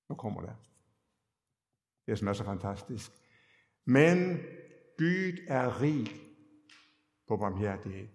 Nu 0.09 0.15
kommer 0.15 0.41
det. 0.41 0.55
Det 2.05 2.19
som 2.19 2.27
er 2.27 2.33
så 2.33 2.43
fantastisk. 2.43 3.11
Men 3.85 4.37
Gud 4.97 5.45
er 5.47 5.81
rig 5.81 6.07
på 7.27 7.37
barmhjertighed. 7.37 8.07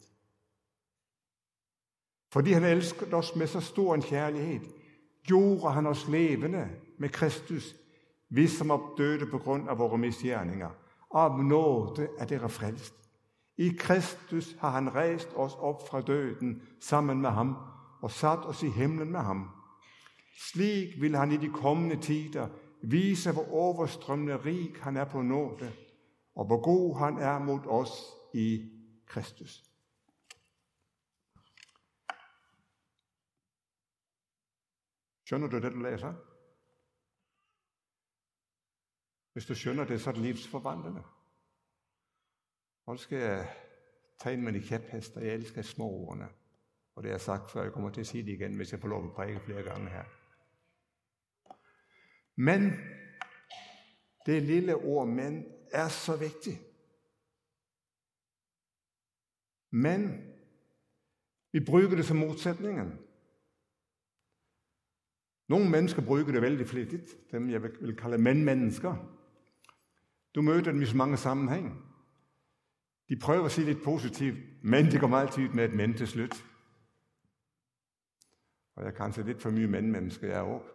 Fordi 2.33 2.53
han 2.53 2.65
elsker 2.65 3.17
os 3.17 3.37
med 3.37 3.47
så 3.47 3.61
stor 3.61 3.95
en 3.95 4.03
kærlighed, 4.03 4.78
gjorde 5.29 5.71
han 5.73 5.87
os 5.87 6.09
levende 6.09 6.69
med 6.99 7.09
Kristus, 7.09 7.75
vi 8.29 8.47
som 8.47 8.71
er 8.71 8.95
døde 8.97 9.27
på 9.27 9.39
grund 9.39 9.69
af 9.69 9.79
vores 9.79 10.01
misgjerninger. 10.01 10.71
Af 11.15 11.45
nåde 11.45 12.09
er 12.19 12.25
dere 12.25 12.49
frelst. 12.49 12.95
I 13.57 13.69
Kristus 13.79 14.57
har 14.61 14.71
han 14.71 14.95
rejst 14.95 15.29
os 15.37 15.55
op 15.55 15.89
fra 15.89 16.01
døden 16.01 16.63
sammen 16.81 17.21
med 17.21 17.31
ham 17.31 17.57
og 18.03 18.11
sat 18.11 18.39
os 18.39 18.63
i 18.63 18.69
himlen 18.69 19.13
med 19.13 19.21
ham. 19.21 19.51
Slik 20.41 21.01
vil 21.01 21.17
han 21.17 21.33
i 21.33 21.37
de 21.37 21.49
kommende 21.49 21.97
tider 21.97 22.49
vise, 22.83 23.33
hvor 23.33 23.53
overstrømmende 23.53 24.37
rig 24.37 24.71
han 24.81 24.97
er 24.97 25.05
på 25.05 25.23
nåde, 25.23 25.73
og 26.35 26.47
hvor 26.47 26.63
god 26.63 26.99
han 26.99 27.19
er 27.19 27.39
mod 27.39 27.61
os 27.67 27.91
i 28.35 28.63
Kristus. 29.07 29.68
Skønner 35.29 35.49
du 35.49 35.61
det, 35.61 35.73
du 35.73 35.79
læser? 35.79 36.15
Hvis 39.33 39.47
du 39.47 39.55
skønner 39.55 39.85
det, 39.85 40.01
så 40.01 40.11
er 40.11 40.15
det 40.15 40.23
livsforvandlende. 40.23 41.03
Og 42.87 42.95
nu 42.95 42.97
skal 42.97 43.19
jeg 43.19 43.57
tage 44.19 44.35
en 44.35 44.43
med 44.43 44.53
de. 44.53 45.21
Jeg 45.21 45.35
elsker 45.35 45.63
små 45.63 45.85
ordene. 45.85 46.29
Og 46.95 47.03
det 47.03 47.11
har 47.11 47.15
jeg 47.15 47.21
sagt 47.21 47.51
før, 47.51 47.63
jeg 47.63 47.73
kommer 47.73 47.91
til 47.91 48.01
at 48.01 48.07
sige 48.07 48.25
det 48.27 48.33
igen, 48.33 48.57
hvis 48.57 48.73
jeg 48.73 48.81
får 48.81 48.89
lov 48.89 49.05
at 49.05 49.15
prædike 49.15 49.41
flere 49.41 49.63
gange 49.63 49.91
her. 49.91 50.05
Men 52.35 52.73
det 54.27 54.43
lille 54.43 54.75
ord 54.75 55.09
men 55.09 55.47
er 55.73 55.89
så 55.89 56.17
vigtigt. 56.17 56.59
Men 59.71 60.33
vi 61.53 61.65
bruger 61.65 61.89
det 61.97 62.05
som 62.05 62.17
modsætningen. 62.17 63.08
Nogle 65.49 65.71
mennesker 65.71 66.03
bruger 66.03 66.25
det 66.25 66.43
vældig 66.43 66.67
flittigt, 66.67 67.17
dem 67.33 67.51
jeg 67.51 67.63
vil 67.63 67.97
kalde 67.97 68.19
mænd-mennesker. 68.19 68.95
Du 70.35 70.43
møder 70.43 70.61
dem 70.63 70.83
i 70.83 70.87
så 70.87 70.97
mange 70.97 71.17
sammenhæng. 71.17 71.85
De 73.09 73.17
prøver 73.17 73.45
at 73.45 73.53
sige 73.53 73.65
lidt 73.65 73.85
positivt, 73.85 74.39
men 74.63 74.87
det 74.87 75.01
kommer 75.01 75.17
altid 75.17 75.49
med 75.49 75.65
et 75.65 75.75
men 75.75 75.95
til 75.95 76.07
slut. 76.07 76.45
Og 78.77 78.85
jeg 78.85 78.95
kan 78.95 79.13
se 79.13 79.23
lidt 79.23 79.43
for 79.43 79.51
mye 79.51 79.67
mænd-mennesker, 79.67 80.29
jeg 80.29 80.37
er 80.37 80.43
også. 80.43 80.67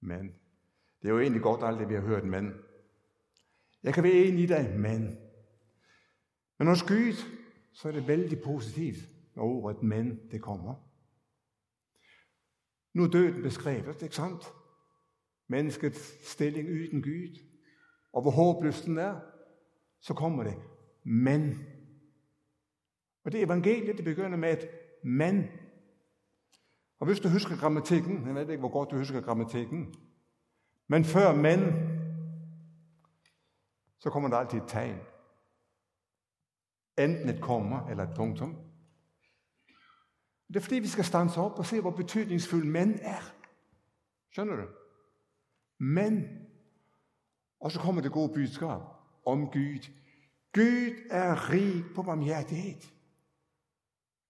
Men 0.00 0.26
det 1.02 1.08
er 1.08 1.12
jo 1.12 1.20
egentlig 1.20 1.42
godt 1.42 1.64
alt 1.64 1.78
det, 1.78 1.88
vi 1.88 1.94
har 1.94 2.00
hørt 2.00 2.24
men. 2.24 2.54
Jeg 3.82 3.94
kan 3.94 4.02
være 4.02 4.12
enig 4.12 4.42
i 4.42 4.46
dig, 4.46 4.74
men. 4.78 5.18
Men 6.58 6.68
hos 6.68 6.82
Gud, 6.82 7.12
så 7.72 7.88
er 7.88 7.92
det 7.92 8.08
vældig 8.08 8.42
positivt, 8.44 8.98
når 9.34 9.42
ordet 9.42 9.82
men, 9.82 10.20
det 10.30 10.42
kommer. 10.42 10.85
Nu 12.96 13.04
er 13.04 13.08
døden 13.08 13.42
beskrevet, 13.42 14.02
ikke 14.02 14.16
sandt? 14.16 14.54
Menneskets 15.48 16.30
stilling 16.30 16.68
uden 16.68 17.02
Gud, 17.02 17.38
og 18.12 18.22
hvor 18.22 18.30
håbløs 18.30 18.80
den 18.80 18.98
er, 18.98 19.20
så 20.00 20.14
kommer 20.14 20.44
det, 20.44 20.54
men. 21.04 21.66
Og 23.24 23.32
det 23.32 23.42
evangeliet, 23.42 23.96
det 23.96 24.04
begynder 24.04 24.36
med 24.36 24.52
et 24.52 24.68
men. 25.04 25.44
Og 26.98 27.06
hvis 27.06 27.20
du 27.20 27.28
husker 27.28 27.56
grammatikken, 27.56 28.26
jeg 28.26 28.34
ved 28.34 28.48
ikke, 28.48 28.60
hvor 28.60 28.72
godt 28.72 28.90
du 28.90 28.96
husker 28.96 29.20
grammatikken, 29.20 29.94
men 30.86 31.04
før 31.04 31.34
men, 31.34 31.60
så 33.98 34.10
kommer 34.10 34.28
der 34.28 34.36
altid 34.36 34.58
et 34.58 34.68
tegn. 34.68 34.98
Enten 36.98 37.28
et 37.28 37.42
kommer 37.42 37.86
eller 37.86 38.04
et 38.04 38.16
punktum. 38.16 38.65
Det 40.48 40.56
er 40.56 40.60
fordi, 40.60 40.78
vi 40.78 40.88
skal 40.88 41.04
stanse 41.04 41.40
op 41.40 41.58
og 41.58 41.66
se, 41.66 41.80
hvor 41.80 41.90
betydningsfuld 41.90 42.64
men 42.64 42.98
er. 43.02 43.34
Skønner 44.32 44.56
du? 44.56 44.66
Men. 45.78 46.28
Og 47.60 47.72
så 47.72 47.80
kommer 47.80 48.02
det 48.02 48.12
gode 48.12 48.32
budskab 48.34 48.80
om 49.26 49.46
Gud. 49.46 49.90
Gud 50.52 51.06
er 51.10 51.50
rig 51.50 51.84
på 51.94 52.02
barmhjertighed. 52.02 52.80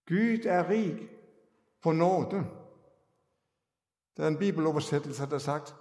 Gud 0.08 0.44
er 0.44 0.68
rig 0.68 1.08
på 1.82 1.92
nåde. 1.92 2.46
Der 4.16 4.24
er 4.24 4.28
en 4.28 4.38
bibeloversættelse, 4.38 5.22
der 5.22 5.30
har 5.30 5.38
sagt, 5.38 5.74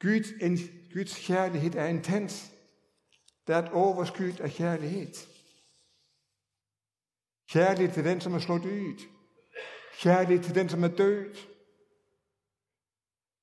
Guds, 0.00 0.30
en, 0.30 0.58
Guds 0.92 1.26
kærlighed 1.26 1.74
er 1.74 1.86
intens. 1.86 2.52
Der 3.46 3.56
er 3.56 3.62
et 3.62 3.72
overskyld 3.72 4.40
af 4.40 4.50
kærlighed. 4.50 5.14
Kærlighed 7.48 7.94
til 7.94 8.04
den, 8.04 8.20
som 8.20 8.34
er 8.34 8.38
slået 8.38 8.64
ud. 8.64 9.15
Kærlighed 10.00 10.44
til 10.44 10.54
den, 10.54 10.68
som 10.68 10.84
er 10.84 10.88
død. 10.88 11.34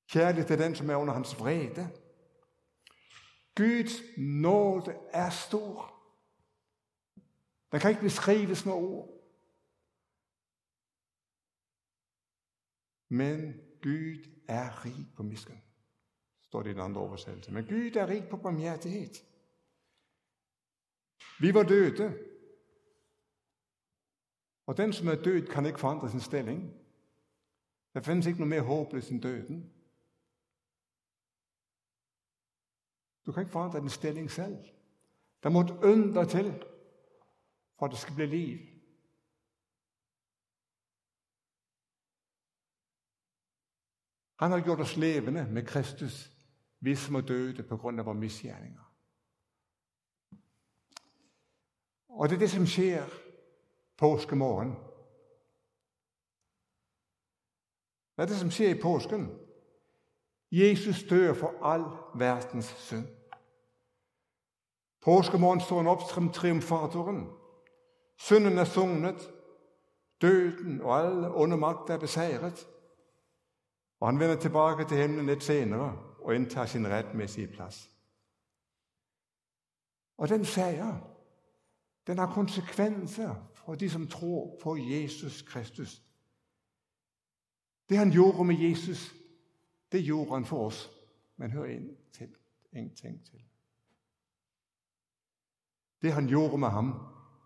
Kærlighed 0.10 0.48
til 0.48 0.60
den, 0.60 0.76
som 0.76 0.90
er 0.90 0.96
under 0.96 1.14
hans 1.14 1.40
vrede. 1.40 1.90
Guds 3.56 4.02
nåde 4.18 5.00
er 5.14 5.30
stor. 5.30 5.94
Den 7.72 7.80
kan 7.80 7.90
ikke 7.90 8.02
beskrives 8.02 8.66
med 8.66 8.74
ord. 8.74 9.10
Men 13.10 13.62
Gud 13.82 14.44
er 14.48 14.86
rig 14.86 15.08
på 15.16 15.24
misken. 15.24 15.62
Står 16.42 16.64
det 16.64 16.70
i 16.70 16.74
den 16.74 16.82
andre 16.82 17.02
oversættelse. 17.02 17.52
Men 17.52 17.66
Gud 17.66 17.96
er 17.96 18.08
rig 18.08 18.28
på 18.30 18.38
barmhjertighed. 18.38 19.14
Vi 21.40 21.54
var 21.54 21.64
døde. 21.64 22.33
Og 24.66 24.78
den, 24.78 24.94
som 24.94 25.08
er 25.08 25.16
død, 25.16 25.48
kan 25.48 25.66
ikke 25.66 25.80
forandre 25.80 26.10
sin 26.10 26.20
stilling. 26.20 26.74
Der 27.94 28.02
findes 28.02 28.26
ikke 28.26 28.40
noget 28.40 28.50
mere 28.50 28.62
håbløst 28.62 29.12
end 29.12 29.22
døden. 29.22 29.74
Du 33.26 33.32
kan 33.32 33.42
ikke 33.42 33.52
forandre 33.52 33.80
din 33.80 33.90
stilling 33.90 34.32
selv. 34.32 34.58
Der 35.44 35.50
må 35.50 35.62
et 35.62 35.72
under 35.72 36.26
til, 36.26 36.64
for 37.80 37.86
at 37.86 37.92
det 37.92 38.00
skal 38.00 38.16
blive 38.16 38.30
liv. 38.30 38.60
Han 44.40 44.52
har 44.52 44.62
gjort 44.62 44.80
os 44.80 44.98
levende 44.98 45.48
med 45.52 45.66
Kristus, 45.66 46.32
vi 46.80 46.96
som 46.96 47.16
er 47.16 47.22
døde 47.22 47.64
på 47.64 47.78
grund 47.78 48.00
af 48.00 48.06
vores 48.06 48.20
misgjerninger. 48.20 48.94
Og 52.08 52.30
det 52.30 52.36
er 52.36 52.40
det, 52.40 52.52
som 52.52 52.66
sker 52.66 53.06
påskemorgen. 53.98 54.76
Hvad 58.16 58.26
er 58.26 58.30
det, 58.30 58.40
som 58.40 58.52
sker 58.52 58.70
i 58.70 58.82
påsken? 58.82 59.40
Jesus 60.52 61.04
dør 61.10 61.34
for 61.34 61.66
al 61.66 61.84
verdens 62.20 62.66
synd. 62.66 63.08
Påskemorgen 65.02 65.62
står 65.62 65.78
han 65.78 65.88
op 65.88 66.02
som 66.14 66.32
triumfatoren. 66.32 67.30
Synden 68.18 68.58
er 68.58 68.64
sunget. 68.64 69.34
Døden 70.22 70.82
og 70.82 71.00
alle 71.00 71.36
onde 71.36 71.58
magter 71.58 71.94
er 71.94 72.00
besejret. 72.00 72.68
Og 74.00 74.08
han 74.08 74.20
vender 74.20 74.36
tilbage 74.36 74.88
til 74.88 74.98
himlen 74.98 75.26
lidt 75.26 75.44
senere 75.44 76.00
og 76.20 76.36
indtager 76.36 76.66
sin 76.66 76.88
retmæssige 76.88 77.48
plads. 77.48 77.90
Og 80.18 80.30
den 80.30 80.46
sejr, 80.46 80.98
den 82.08 82.18
har 82.18 82.34
konsekvenser 82.34 83.36
for 83.66 83.76
de, 83.76 83.90
som 83.90 84.08
tror 84.08 84.60
på 84.62 84.78
Jesus 84.78 85.42
Kristus. 85.42 86.04
Det 87.90 87.98
han 87.98 88.12
gjorde 88.12 88.44
med 88.44 88.56
Jesus, 88.56 89.14
det 89.92 90.04
gjorde 90.04 90.32
han 90.32 90.46
for 90.46 90.66
os. 90.66 90.90
Men 91.36 91.52
hør 91.52 91.66
ind 91.66 91.98
til, 92.12 92.36
en 92.72 92.96
ting 92.96 93.26
til. 93.26 93.44
Det 96.02 96.14
han 96.14 96.28
gjorde 96.28 96.58
med 96.58 96.68
ham, 96.68 96.94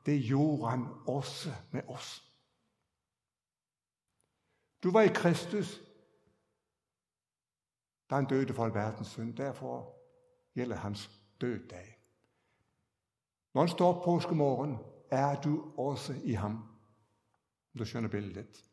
det 0.06 0.24
gjorde 0.24 0.70
han 0.70 0.86
også 1.08 1.54
med 1.72 1.82
os. 1.88 2.34
Du 4.84 4.92
var 4.92 5.02
i 5.02 5.14
Kristus, 5.14 5.82
da 8.10 8.16
han 8.16 8.26
døde 8.26 8.54
for 8.54 8.66
alverdens 8.66 9.08
synd. 9.08 9.36
Derfor 9.36 9.96
gælder 10.54 10.76
hans 10.76 11.22
død 11.42 11.68
dag. 11.68 12.00
Når 13.54 13.62
han 13.62 13.70
står 13.70 13.96
op 13.96 14.04
påskemorgen, 14.04 14.78
er 15.12 15.42
du 15.42 15.64
også 15.78 16.14
i 16.24 16.32
ham. 16.32 16.64
Du 17.80 17.86
skjønner 17.86 18.10
billedet. 18.10 18.64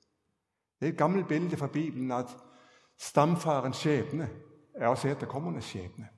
Det 0.81 0.89
er 0.89 0.93
et 0.93 0.99
gammelt 0.99 1.29
billede 1.29 1.57
fra 1.57 1.67
Bibelen, 1.67 2.11
at 2.11 2.37
stamfarens 2.99 3.77
skæbne 3.77 4.31
er 4.75 4.89
også 4.89 5.09
efterkommernes 5.09 5.65
skæbne. 5.65 6.09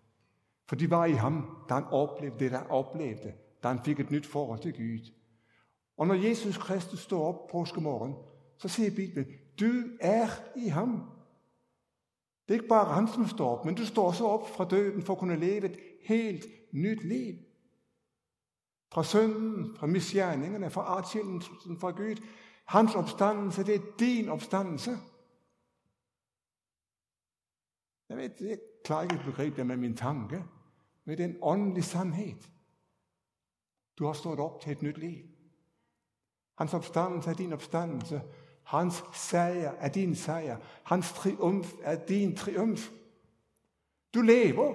For 0.68 0.76
de 0.76 0.90
var 0.90 1.04
i 1.04 1.12
ham, 1.12 1.64
da 1.68 1.74
han 1.74 1.84
oplevede 1.84 2.38
det, 2.38 2.52
der 2.52 2.62
oplevede, 2.62 3.32
da 3.62 3.68
han 3.68 3.84
fik 3.84 4.00
et 4.00 4.10
nyt 4.10 4.26
forhold 4.26 4.58
til 4.58 4.72
Gud. 4.72 5.12
Og 5.96 6.06
når 6.06 6.14
Jesus 6.14 6.58
Kristus 6.58 7.00
står 7.00 7.28
op 7.28 7.50
påskemorgen, 7.50 8.14
så 8.58 8.68
siger 8.68 8.90
Bibelen, 8.96 9.26
du 9.60 9.72
er 10.00 10.28
i 10.56 10.68
ham. 10.68 11.10
Det 12.48 12.54
er 12.54 12.58
ikke 12.58 12.68
bare 12.68 12.94
han, 12.94 13.08
som 13.08 13.26
står 13.26 13.58
op, 13.58 13.64
men 13.64 13.74
du 13.74 13.86
står 13.86 14.12
så 14.12 14.26
op 14.26 14.48
fra 14.48 14.68
døden 14.68 15.02
for 15.02 15.12
at 15.12 15.18
kunne 15.18 15.36
leve 15.36 15.64
et 15.64 15.78
helt 16.02 16.46
nyt 16.72 17.04
liv. 17.04 17.34
Fra 18.96 19.04
synden, 19.04 19.76
fra 19.76 19.86
misgjerningerne, 19.86 20.70
fra 20.70 20.98
atskillelsen 20.98 21.78
fra 21.78 21.90
Gud. 21.90 22.16
Hans 22.64 22.94
opstandelse, 22.94 23.64
det 23.64 23.74
er 23.74 23.96
din 23.98 24.28
opstandelse. 24.28 24.90
Jeg 28.08 28.16
ved, 28.16 28.30
jeg 28.40 28.58
klarer 28.84 29.02
ikke 29.02 29.14
at 29.14 29.24
begribe 29.24 29.56
det 29.56 29.66
med 29.66 29.76
min 29.76 29.96
tanke, 29.96 30.44
men 31.04 31.18
det 31.18 31.24
er 31.24 31.28
en 31.28 31.38
åndelig 31.42 31.84
sandhed. 31.84 32.42
Du 33.98 34.06
har 34.06 34.12
stået 34.12 34.38
op 34.38 34.60
til 34.60 34.72
et 34.72 34.82
nyt 34.82 34.98
liv. 34.98 35.24
Hans 36.58 36.74
opstandelse 36.74 37.30
er 37.30 37.34
din 37.34 37.52
opstandelse. 37.52 38.22
Hans 38.62 39.04
sejr 39.12 39.70
er 39.70 39.88
din 39.88 40.14
sejr. 40.14 40.56
Hans 40.84 41.12
triumf 41.12 41.72
er 41.82 42.06
din 42.06 42.36
triumf. 42.36 42.90
Du 44.14 44.20
lever, 44.20 44.74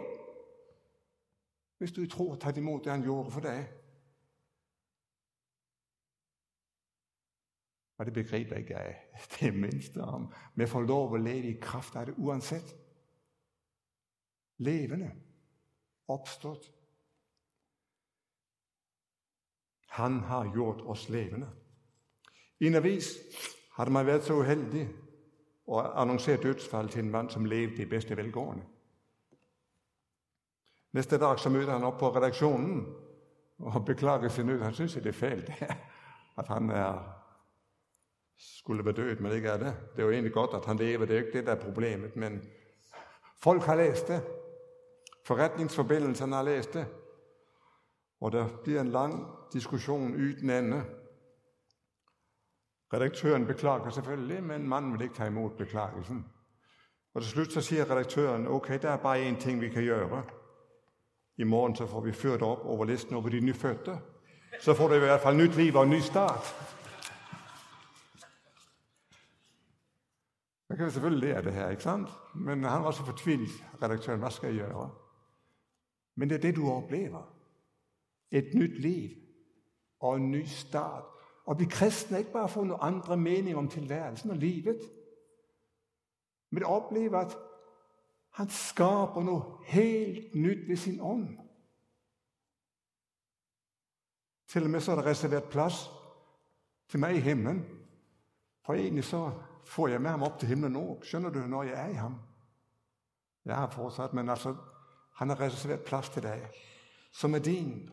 hvis 1.78 1.92
du 1.92 2.08
tror 2.08 2.36
tager 2.36 2.58
imod 2.58 2.80
det, 2.80 2.92
han 2.92 3.02
gjorde 3.02 3.32
for 3.32 3.40
dig. 3.40 3.68
Og 8.02 8.06
det 8.06 8.14
begriber 8.14 8.56
ikke 8.56 8.78
jeg 8.78 8.96
det 9.40 9.54
mindste 9.54 10.02
om. 10.02 10.22
Men 10.56 10.62
jeg 10.62 10.70
får 10.70 10.82
lov 10.82 11.16
at 11.16 11.22
leve 11.22 11.48
i 11.48 11.60
kraft 11.62 11.96
af 11.96 12.06
det 12.06 12.16
uanset. 12.18 12.78
Levende. 14.58 15.12
Opstået. 16.08 16.72
Han 19.90 20.20
har 20.20 20.52
gjort 20.54 20.82
os 20.86 21.10
levende. 21.10 21.50
I 22.60 22.68
en 22.68 22.76
avis 22.76 23.18
havde 23.76 23.92
man 23.92 24.06
været 24.06 24.24
så 24.24 24.34
uheldig 24.34 24.90
og 25.68 26.02
annonceret 26.02 26.44
dødsfald 26.44 26.90
til 26.90 27.04
en 27.04 27.12
mand, 27.12 27.30
som 27.30 27.46
levede 27.46 27.82
i 27.82 27.86
bedste 27.86 28.18
velgående. 28.18 28.64
Næste 30.92 31.20
dag 31.20 31.40
så 31.40 31.50
møder 31.50 31.72
han 31.72 31.84
op 31.84 32.00
på 32.00 32.16
redaktionen 32.16 32.96
og 33.60 33.86
beklager 33.86 34.30
sin 34.30 34.46
nød. 34.46 34.62
Han 34.62 34.74
synes, 34.74 34.98
at 34.98 35.04
det 35.04 35.10
er 35.10 35.14
fælt, 35.14 35.50
at 36.40 36.48
han 36.48 36.70
er, 36.70 37.21
skulle 38.42 38.86
være 38.86 38.94
død, 38.94 39.16
men 39.16 39.32
ikke 39.32 39.48
er 39.48 39.58
det. 39.58 39.76
Det 39.96 40.02
er 40.02 40.06
jo 40.06 40.12
egentlig 40.12 40.34
godt, 40.34 40.54
at 40.54 40.66
han 40.66 40.78
lever. 40.78 41.06
Det 41.06 41.16
er 41.16 41.20
ikke 41.20 41.38
det, 41.38 41.46
der 41.46 41.56
er 41.56 41.64
problemet. 41.64 42.16
Men 42.16 42.44
folk 43.44 43.62
har 43.62 43.76
læst 43.76 44.08
det. 44.08 44.24
Forretningsforbindelserne 45.26 46.36
har 46.36 46.44
læst 46.44 46.74
det. 46.74 46.86
Og 48.22 48.32
der 48.32 48.48
bliver 48.64 48.82
en 48.82 48.92
lang 48.92 49.28
diskussion 49.54 50.16
uden 50.16 50.50
ende. 50.50 50.84
Redaktøren 52.94 53.46
beklager 53.46 53.90
selvfølgelig, 53.90 54.44
men 54.44 54.70
manden 54.70 54.94
vil 54.94 55.02
ikke 55.02 55.16
tage 55.16 55.30
imod 55.30 55.50
beklagelsen. 55.58 56.26
Og 57.14 57.22
til 57.22 57.32
slut 57.32 57.52
så 57.52 57.62
siger 57.62 57.92
redaktøren, 57.92 58.48
okay, 58.48 58.80
der 58.82 58.90
er 58.90 58.98
bare 58.98 59.22
en 59.22 59.40
ting, 59.40 59.62
vi 59.62 59.70
kan 59.70 59.86
gøre. 59.86 60.24
I 61.38 61.44
morgen 61.44 61.76
så 61.76 61.88
får 61.88 62.02
vi 62.02 62.12
ført 62.12 62.42
op 62.42 62.66
over 62.66 62.86
listen 62.86 63.16
over 63.16 63.30
de 63.30 63.40
nyfødte. 63.40 64.00
Så 64.60 64.74
får 64.74 64.88
det 64.88 64.96
i 64.96 65.00
hvert 65.00 65.22
fald 65.22 65.36
nyt 65.36 65.56
liv 65.56 65.76
og 65.76 65.84
en 65.84 65.90
ny 65.90 66.00
start. 66.00 66.56
Man 70.72 70.78
kan 70.78 70.86
vi 70.86 70.92
selvfølgelig 70.92 71.30
lære 71.30 71.44
det 71.44 71.54
her, 71.54 71.70
ikke 71.70 71.84
sandt? 71.84 72.10
Men 72.36 72.64
han 72.64 72.84
var 72.84 72.92
så 72.92 73.06
fortvivlet, 73.06 73.50
redaktøren, 73.84 74.20
hvad 74.20 74.32
skal 74.32 74.56
jeg 74.56 74.66
gøre? 74.68 74.92
Men 76.16 76.30
det 76.30 76.36
er 76.36 76.42
det, 76.42 76.56
du 76.56 76.72
oplever. 76.72 77.36
Et 78.32 78.52
nyt 78.56 78.82
liv 78.82 79.10
og 80.00 80.16
en 80.16 80.32
ny 80.32 80.46
start. 80.46 81.04
Og 81.46 81.60
vi 81.60 81.66
kristne 81.66 82.18
ikke 82.20 82.32
bare 82.32 82.50
få 82.50 82.64
nogle 82.64 82.84
andre 82.84 83.18
mening 83.18 83.58
om 83.58 83.68
tilværelsen 83.68 84.30
og 84.30 84.38
livet, 84.38 84.80
men 86.50 86.64
opleve, 86.64 87.22
at 87.22 87.38
han 88.30 88.50
skaber 88.50 89.24
noget 89.24 89.44
helt 89.66 90.36
nyt 90.36 90.70
ved 90.70 90.76
sin 90.76 91.02
ånd. 91.02 91.38
Til 94.48 94.64
og 94.64 94.70
med 94.70 94.80
så 94.80 94.92
er 94.92 94.96
der 94.96 95.06
reserveret 95.06 95.44
plads 95.44 95.90
til 96.88 97.00
mig 97.00 97.16
i 97.16 97.20
himlen. 97.20 97.66
For 98.66 98.74
egentlig 98.74 99.04
så 99.04 99.32
får 99.72 99.88
jeg 99.88 100.02
med 100.02 100.10
ham 100.10 100.24
op 100.24 100.40
til 100.40 100.48
himlen 100.48 100.72
nu. 100.72 101.00
Skønner 101.04 101.30
du, 101.30 101.40
når 101.40 101.64
jeg 101.64 101.86
er 101.86 101.90
i 101.90 101.94
ham? 101.94 102.22
Jeg 103.46 103.56
har 103.56 103.70
fortsat, 103.70 104.14
men 104.14 104.30
altså, 104.30 104.56
han 105.14 105.30
har 105.30 105.40
reserveret 105.40 105.86
plads 105.86 106.10
til 106.10 106.24
dig, 106.24 106.50
som 107.12 107.36
er 107.36 107.40
din. 107.40 107.90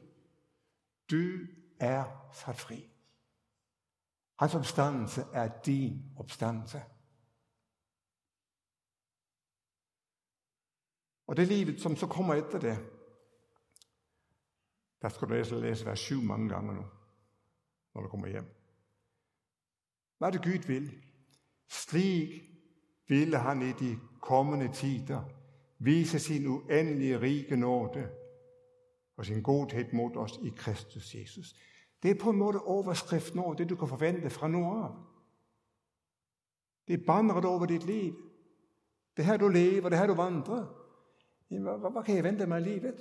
Du 1.10 1.38
er 1.80 2.30
sat 2.32 2.56
fri. 2.56 2.90
Hans 4.38 4.54
opstandelse 4.54 5.24
er 5.32 5.60
din 5.62 6.12
opstandelse. 6.16 6.82
Og 11.26 11.36
det 11.36 11.48
livet, 11.48 11.80
som 11.80 11.96
så 11.96 12.06
kommer 12.06 12.34
efter 12.34 12.58
det, 12.58 12.78
der 15.02 15.08
skal 15.08 15.28
du 15.28 15.32
læse, 15.32 15.60
læse 15.60 15.86
vers 15.86 15.98
7 15.98 16.22
mange 16.22 16.48
gange 16.48 16.74
nu, 16.74 16.84
når 17.94 18.02
du 18.02 18.08
kommer 18.08 18.26
hjem. 18.26 18.54
Hvad 20.18 20.28
er 20.28 20.32
det 20.32 20.42
Gud 20.42 20.66
vil? 20.66 21.07
Slik 21.68 22.42
ville 23.08 23.36
han 23.36 23.62
i 23.62 23.72
de 23.72 23.98
kommende 24.20 24.72
tider 24.72 25.24
vise 25.78 26.18
sin 26.18 26.46
uendelige 26.46 27.20
rige 27.20 27.56
nåde 27.56 28.10
og 29.16 29.26
sin 29.26 29.42
godhed 29.42 29.92
mod 29.92 30.16
os 30.16 30.38
i 30.42 30.52
Kristus 30.56 31.14
Jesus. 31.14 31.54
Det 32.02 32.10
er 32.10 32.20
på 32.22 32.30
en 32.30 32.38
måde 32.38 32.62
overskriften 32.62 33.38
over 33.38 33.54
det, 33.54 33.68
du 33.68 33.76
kan 33.76 33.88
forvente 33.88 34.30
fra 34.30 34.48
nu 34.48 34.64
af. 34.64 34.90
Det 36.88 37.00
er 37.00 37.06
banneret 37.06 37.44
over 37.44 37.66
dit 37.66 37.86
liv. 37.86 38.14
Det 39.16 39.24
her, 39.24 39.36
du 39.36 39.48
lever, 39.48 39.88
det 39.88 39.98
her, 39.98 40.06
du 40.06 40.14
vandrer. 40.14 40.66
Jamen, 41.50 41.62
hvad, 41.62 41.90
hvad 41.92 42.02
kan 42.02 42.16
jeg 42.16 42.24
vente 42.24 42.46
mig 42.46 42.60
i 42.60 42.64
livet? 42.64 42.96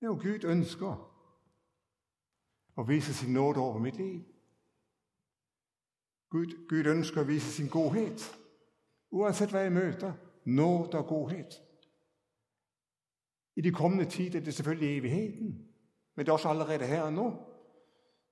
Det 0.00 0.06
er 0.06 0.06
jo 0.06 0.14
Gud 0.14 0.44
ønsker 0.44 1.14
at 2.78 2.88
vise 2.88 3.14
sin 3.14 3.32
nåde 3.32 3.60
over 3.60 3.78
mit 3.78 3.96
liv. 3.96 4.24
Gud, 6.30 6.68
Gud 6.68 6.86
ønsker 6.86 7.20
at 7.20 7.28
vise 7.28 7.52
sin 7.52 7.68
godhed. 7.68 8.18
Uanset 9.10 9.50
hvad 9.50 9.62
jeg 9.62 9.72
møter, 9.72 10.12
nåd 10.44 10.94
og 10.94 11.06
godhed. 11.06 11.50
I 13.56 13.60
de 13.60 13.72
kommende 13.72 14.04
tider 14.04 14.30
det 14.30 14.40
er 14.40 14.44
det 14.44 14.54
selvfølgelig 14.54 14.98
evigheden. 14.98 15.68
Men 16.14 16.26
det 16.26 16.28
er 16.28 16.32
også 16.32 16.48
allerede 16.48 16.86
her 16.86 17.02
og 17.02 17.12
nu. 17.12 17.38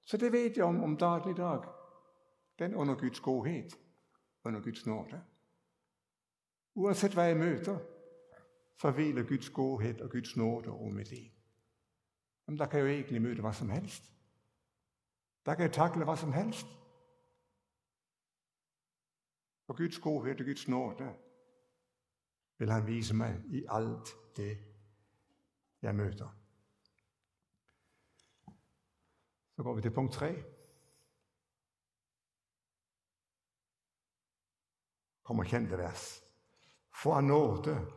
Så 0.07 0.17
det 0.17 0.33
ved 0.33 0.53
jeg 0.57 0.65
om, 0.65 0.83
om 0.83 0.97
daglig 0.97 1.37
dag. 1.37 1.63
Den 2.59 2.75
under 2.75 2.95
Guds 2.95 3.21
godhed 3.21 3.71
under 4.47 4.61
Guds 4.61 4.87
nåde. 4.87 5.23
Uanset 6.75 7.13
hvad 7.13 7.27
jeg 7.27 7.37
møder, 7.37 7.79
så 8.81 8.91
hviler 8.91 9.23
Guds 9.23 9.51
godhed 9.51 10.01
og 10.01 10.11
Guds 10.11 10.37
nåde 10.37 10.71
over 10.71 10.91
mit 10.91 11.11
liv. 11.11 11.31
Jamen, 12.47 12.59
der 12.59 12.67
kan 12.67 12.79
jeg 12.79 12.87
jo 12.87 12.93
egentlig 12.93 13.23
møde 13.23 13.41
hvad 13.41 13.53
som 13.53 13.71
helst. 13.71 14.13
Der 15.47 15.55
kan 15.55 15.63
jeg 15.63 15.73
takle 15.73 16.05
hvad 16.05 16.17
som 16.17 16.33
helst. 16.33 16.67
Og 19.67 19.77
Guds 19.77 19.99
godhed 19.99 20.41
og 20.41 20.47
Guds 20.47 20.69
nåde 20.69 21.17
vil 22.59 22.71
han 22.71 22.87
vise 22.87 23.15
mig 23.15 23.43
i 23.47 23.65
alt 23.69 24.09
det, 24.37 24.59
jeg 25.83 25.95
møder. 25.95 26.37
Så 29.57 29.63
går 29.63 29.75
vi 29.75 29.83
til 29.83 29.91
punkt 29.91 30.13
3. 30.13 30.45
Kommer 35.23 35.45
kendte 35.45 35.79
vers. 35.79 36.23
For 36.95 37.15
af 37.15 37.25
nåde 37.25 37.93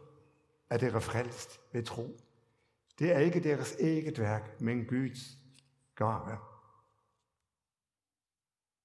er 0.70 0.78
dere 0.78 1.02
frelst 1.02 1.62
ved 1.74 1.84
tro. 1.84 2.18
Det 3.00 3.12
er 3.12 3.20
ikke 3.20 3.44
deres 3.44 3.76
eget 3.76 4.20
værk, 4.20 4.62
men 4.62 4.86
Guds 4.86 5.20
gave. 5.96 6.38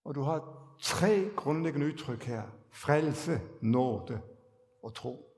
Og 0.04 0.14
du 0.14 0.22
har 0.22 0.38
tre 0.80 1.30
grundlæggende 1.36 1.86
udtryk 1.86 2.22
her. 2.22 2.63
Frelse, 2.74 3.40
nåde 3.62 4.22
og 4.82 4.94
tro. 4.94 5.30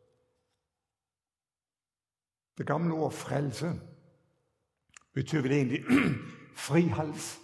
Det 2.58 2.66
gamle 2.66 2.94
ord 2.94 3.12
frelse 3.12 3.72
betyder 5.12 5.42
vel 5.42 5.52
egentlig 5.52 5.84
fri 6.66 6.80
hals. 6.80 7.38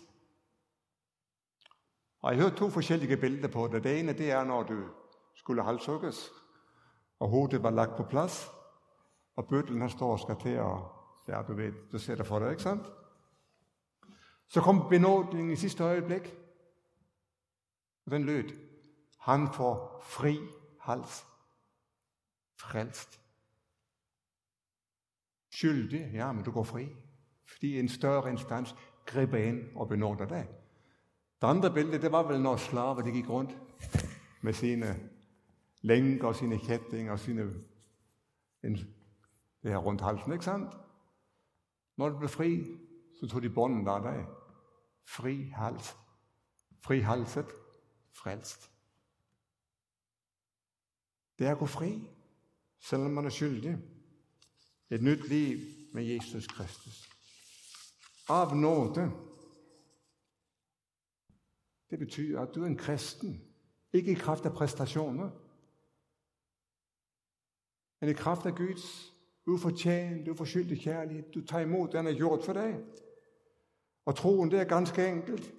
Og 2.23 2.33
jeg 2.33 2.43
hørte 2.43 2.57
to 2.57 2.71
forskellige 2.71 3.17
billeder 3.17 3.49
på 3.49 3.69
det. 3.73 3.85
Det 3.85 4.01
ene 4.01 4.13
det 4.13 4.31
er, 4.31 4.45
når 4.45 4.63
du 4.63 4.89
skulle 5.35 5.63
halshugges, 5.63 6.31
og 7.19 7.29
hovedet 7.29 7.63
var 7.63 7.71
lagt 7.71 7.97
på 7.97 8.03
plads, 8.03 8.49
og 9.37 9.49
bøtlen 9.49 9.81
han 9.81 9.91
står 9.91 10.13
og 10.13 10.21
skal 10.21 10.37
til 10.41 10.59
og 10.61 10.93
ja, 11.29 11.43
du 11.43 11.55
ved, 11.55 11.73
du 11.93 11.99
ser 11.99 12.15
det 12.15 12.27
for 12.27 12.39
dig, 12.39 12.51
ikke 12.51 12.63
sandt? 12.63 12.87
Så 14.49 14.61
kom 14.61 14.89
benådningen 14.89 15.53
i 15.53 15.57
sidste 15.57 15.85
øjeblik, 15.85 16.37
og 18.07 18.11
den 18.13 18.25
lød, 18.25 18.72
han 19.23 19.53
får 19.53 20.01
fri 20.03 20.39
hals, 20.81 21.27
frelst. 22.61 23.21
Skyldig, 25.51 26.11
ja, 26.15 26.33
men 26.33 26.45
du 26.45 26.51
går 26.51 26.65
fri, 26.65 26.89
fordi 27.47 27.79
en 27.79 27.89
større 27.89 28.31
instans 28.31 28.75
griber 29.07 29.39
ind 29.39 29.77
og 29.77 29.89
benåder 29.89 30.27
dig. 30.27 30.49
Det 31.41 31.47
andre 31.47 31.75
billede, 31.75 32.03
det 32.03 32.13
var 32.13 32.23
vel, 32.23 32.43
når 32.43 32.57
slaver 32.57 33.03
det 33.03 33.13
gik 33.13 33.29
rundt 33.29 33.59
med 34.43 34.53
sine 34.53 35.11
lænker 35.83 36.29
og 36.29 36.37
sine 36.37 36.59
kættinger 36.59 37.13
og 37.13 37.19
sine, 37.19 37.43
en, 38.65 38.75
det 39.63 39.71
her 39.71 39.77
rundt 39.77 40.01
halsen, 40.01 40.33
ikke 40.33 40.45
sandt? 40.45 40.75
Når 41.97 42.09
du 42.09 42.19
blev 42.19 42.29
fri, 42.29 42.65
så 43.21 43.29
tog 43.29 43.43
de 43.43 43.51
bånden 43.51 43.87
der 43.87 44.03
dig. 44.03 44.27
Fri 45.09 45.53
hals. 45.55 45.97
Fri 46.85 47.01
halset. 47.01 47.47
Frelst. 48.13 48.72
Det 51.43 51.49
er 51.49 51.53
at 51.53 51.59
gå 51.59 51.67
fri, 51.67 52.11
selvom 52.81 53.11
man 53.11 53.25
er 53.25 53.31
skyldig. 53.31 53.79
Et 54.91 55.03
nyt 55.03 55.29
liv 55.29 55.59
med 55.93 56.05
Jesus 56.05 56.47
Kristus. 56.47 57.11
Av 58.29 58.57
nåde. 58.57 59.13
Det 61.91 61.99
betyder, 61.99 62.41
at 62.41 62.55
du 62.55 62.63
er 62.63 62.67
en 62.67 62.77
kristen. 62.77 63.45
Ikke 63.93 64.13
i 64.13 64.15
kraft 64.15 64.47
af 64.47 64.53
præstationer, 64.53 65.31
men 68.01 68.11
i 68.11 68.13
kraft 68.13 68.47
af 68.47 68.55
Guds 68.55 69.15
ufortjent, 69.47 70.29
uforskyldig 70.29 70.81
kærlighed. 70.81 71.33
Du 71.33 71.47
tager 71.47 71.65
imod, 71.65 71.89
den 71.89 72.07
er 72.07 72.15
gjort 72.15 72.45
for 72.45 72.53
dig. 72.53 72.81
Og 74.05 74.17
troen, 74.17 74.51
det 74.51 74.61
er 74.61 74.65
ganske 74.65 75.09
enkelt. 75.09 75.55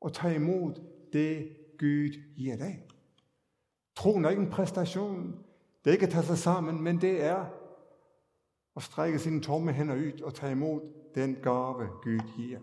Og 0.00 0.14
tage 0.14 0.34
imod 0.34 0.74
det, 1.12 1.56
Gud 1.78 2.34
giver 2.36 2.56
dig. 2.56 2.89
Troen 3.96 4.24
er 4.24 4.30
ikke 4.30 4.42
en 4.42 4.50
præstation. 4.50 5.44
Det 5.84 5.90
er 5.90 5.92
ikke 5.92 6.06
at 6.06 6.12
tage 6.12 6.24
sig 6.24 6.38
sammen, 6.38 6.82
men 6.82 7.00
det 7.00 7.24
er 7.24 7.46
at 8.76 8.82
strække 8.82 9.18
sine 9.18 9.40
tomme 9.40 9.72
hænder 9.72 9.94
ud 9.94 10.20
og 10.20 10.34
tage 10.34 10.52
imod 10.52 10.80
den 11.14 11.34
gave, 11.34 11.88
Gud 12.02 12.36
giver. 12.36 12.60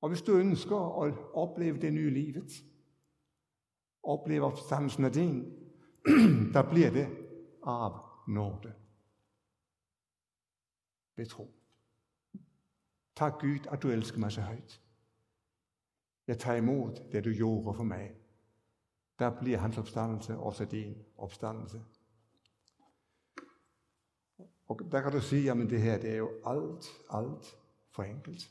Og 0.00 0.08
hvis 0.08 0.22
du 0.22 0.32
ønsker 0.32 1.02
at 1.02 1.14
opleve 1.34 1.80
det 1.80 1.92
nye 1.92 2.10
livet, 2.10 2.50
opleve 4.02 4.44
opstandelsen 4.44 5.04
af 5.04 5.12
din, 5.12 5.44
der 6.54 6.70
bliver 6.70 6.90
det 6.90 7.08
af 7.66 7.90
nåde. 8.28 8.74
Ved 11.16 11.26
tro. 11.26 11.54
Tak 13.16 13.40
Gud, 13.40 13.66
at 13.70 13.82
du 13.82 13.88
elsker 13.88 14.18
mig 14.18 14.32
så 14.32 14.40
højt. 14.40 14.82
Jeg 16.26 16.38
tager 16.38 16.56
imod 16.56 17.10
det, 17.12 17.24
du 17.24 17.30
gjorde 17.30 17.76
for 17.76 17.84
mig. 17.84 18.19
Der 19.20 19.30
bliver 19.40 19.58
hans 19.58 19.78
opstandelse 19.78 20.36
også 20.36 20.64
din 20.64 20.96
opstandelse. 21.18 21.82
Og 24.68 24.80
der 24.92 25.00
kan 25.00 25.12
du 25.12 25.20
sige, 25.20 25.42
jamen 25.42 25.70
det 25.70 25.82
her, 25.82 25.98
det 25.98 26.10
er 26.10 26.16
jo 26.16 26.30
alt, 26.46 26.86
alt 27.10 27.56
for 27.90 28.02
enkelt. 28.02 28.50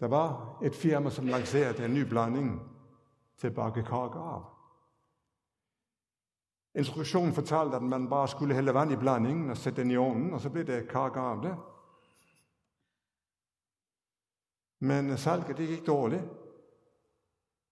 Der 0.00 0.08
var 0.08 0.58
et 0.62 0.74
firma, 0.74 1.10
som 1.10 1.26
lancerede 1.26 1.84
en 1.84 1.94
ny 1.94 2.02
blanding 2.02 2.60
til 3.36 3.50
bakke 3.50 3.82
kage 3.82 4.18
af. 4.18 4.42
Instruktionen 6.74 7.32
fortalte, 7.32 7.76
at 7.76 7.82
man 7.82 8.08
bare 8.08 8.28
skulle 8.28 8.54
hælde 8.54 8.74
vand 8.74 8.92
i 8.92 8.96
blandingen 8.96 9.50
og 9.50 9.56
sætte 9.56 9.82
den 9.82 9.90
i 9.90 9.96
ovnen, 9.96 10.32
og 10.32 10.40
så 10.40 10.50
blev 10.50 10.66
det 10.66 10.88
kage 10.88 11.20
af 11.20 11.42
det. 11.42 11.56
Men 14.78 15.18
salget 15.18 15.56
det 15.56 15.68
gik 15.68 15.86
dårligt. 15.86 16.24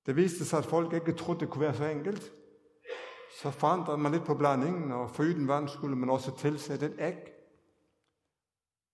Det 0.07 0.17
viste 0.17 0.45
sig, 0.45 0.59
at 0.59 0.65
folk 0.65 0.93
ikke 0.93 1.13
troede, 1.13 1.41
det 1.41 1.51
kunne 1.51 1.61
være 1.61 1.75
så 1.75 1.85
enkelt. 1.85 2.33
Så 3.41 3.51
forandrede 3.51 3.99
man 3.99 4.13
lidt 4.13 4.27
på 4.27 4.35
blandingen, 4.35 4.93
og 4.93 5.11
for 5.11 5.23
den 5.23 5.49
vand 5.49 5.69
skulle 5.69 5.97
man 5.97 6.11
også 6.11 6.37
tilsætte 6.39 6.87
et 6.87 6.97
æg. 6.99 7.17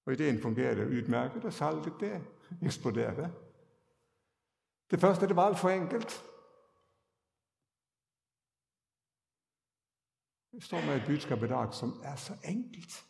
Og 0.07 0.13
ideen 0.13 0.43
fungerede 0.43 0.87
udmærket, 0.87 1.45
og 1.45 1.53
salget 1.53 1.95
det 2.01 2.27
eksploderede. 2.63 3.33
Det 4.91 5.01
første, 5.01 5.29
det 5.29 5.37
var 5.37 5.47
alt 5.47 5.59
for 5.59 5.69
enkelt. 5.69 6.25
Vi 10.53 10.61
står 10.61 10.81
med 10.81 10.97
et 10.97 11.07
budskab 11.07 11.43
i 11.43 11.47
dag, 11.47 11.75
som 11.75 12.01
er 12.05 12.17
så 12.17 12.33
enkelt. 12.45 13.05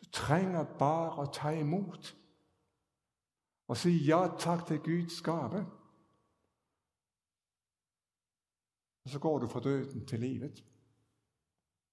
Du 0.00 0.10
trænger 0.12 0.64
bare 0.78 1.22
at 1.22 1.28
tage 1.32 1.60
imod. 1.60 2.17
Og 3.68 3.76
sige 3.76 4.04
ja 4.04 4.28
tak 4.38 4.66
til 4.66 4.78
Guds 4.78 5.22
gave. 5.22 5.66
Og 9.04 9.10
så 9.10 9.18
går 9.18 9.38
du 9.38 9.46
fra 9.46 9.60
døden 9.60 10.06
til 10.06 10.20
livet. 10.20 10.64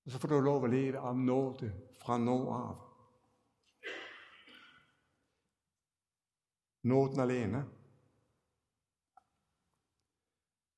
Og 0.06 0.12
så 0.12 0.20
får 0.20 0.28
du 0.28 0.40
lov 0.40 0.64
at 0.64 0.70
leve 0.70 1.00
af 1.00 1.16
nåde 1.16 1.74
fra 2.02 2.18
nå 2.18 2.54
af. 2.54 2.76
Nåden 6.84 7.20
alene. 7.20 7.66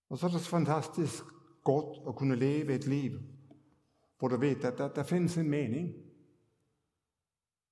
Og 0.10 0.18
så 0.18 0.26
er 0.26 0.32
det 0.32 0.42
så 0.42 0.50
fantastisk 0.50 1.24
godt 1.64 2.08
at 2.08 2.16
kunne 2.16 2.36
leve 2.36 2.76
et 2.76 2.88
liv, 2.88 3.20
hvor 4.18 4.28
du 4.28 4.38
ved, 4.38 4.64
at 4.64 4.78
der, 4.78 4.94
der 4.94 5.04
findes 5.04 5.38
en 5.38 5.50
mening. 5.50 5.94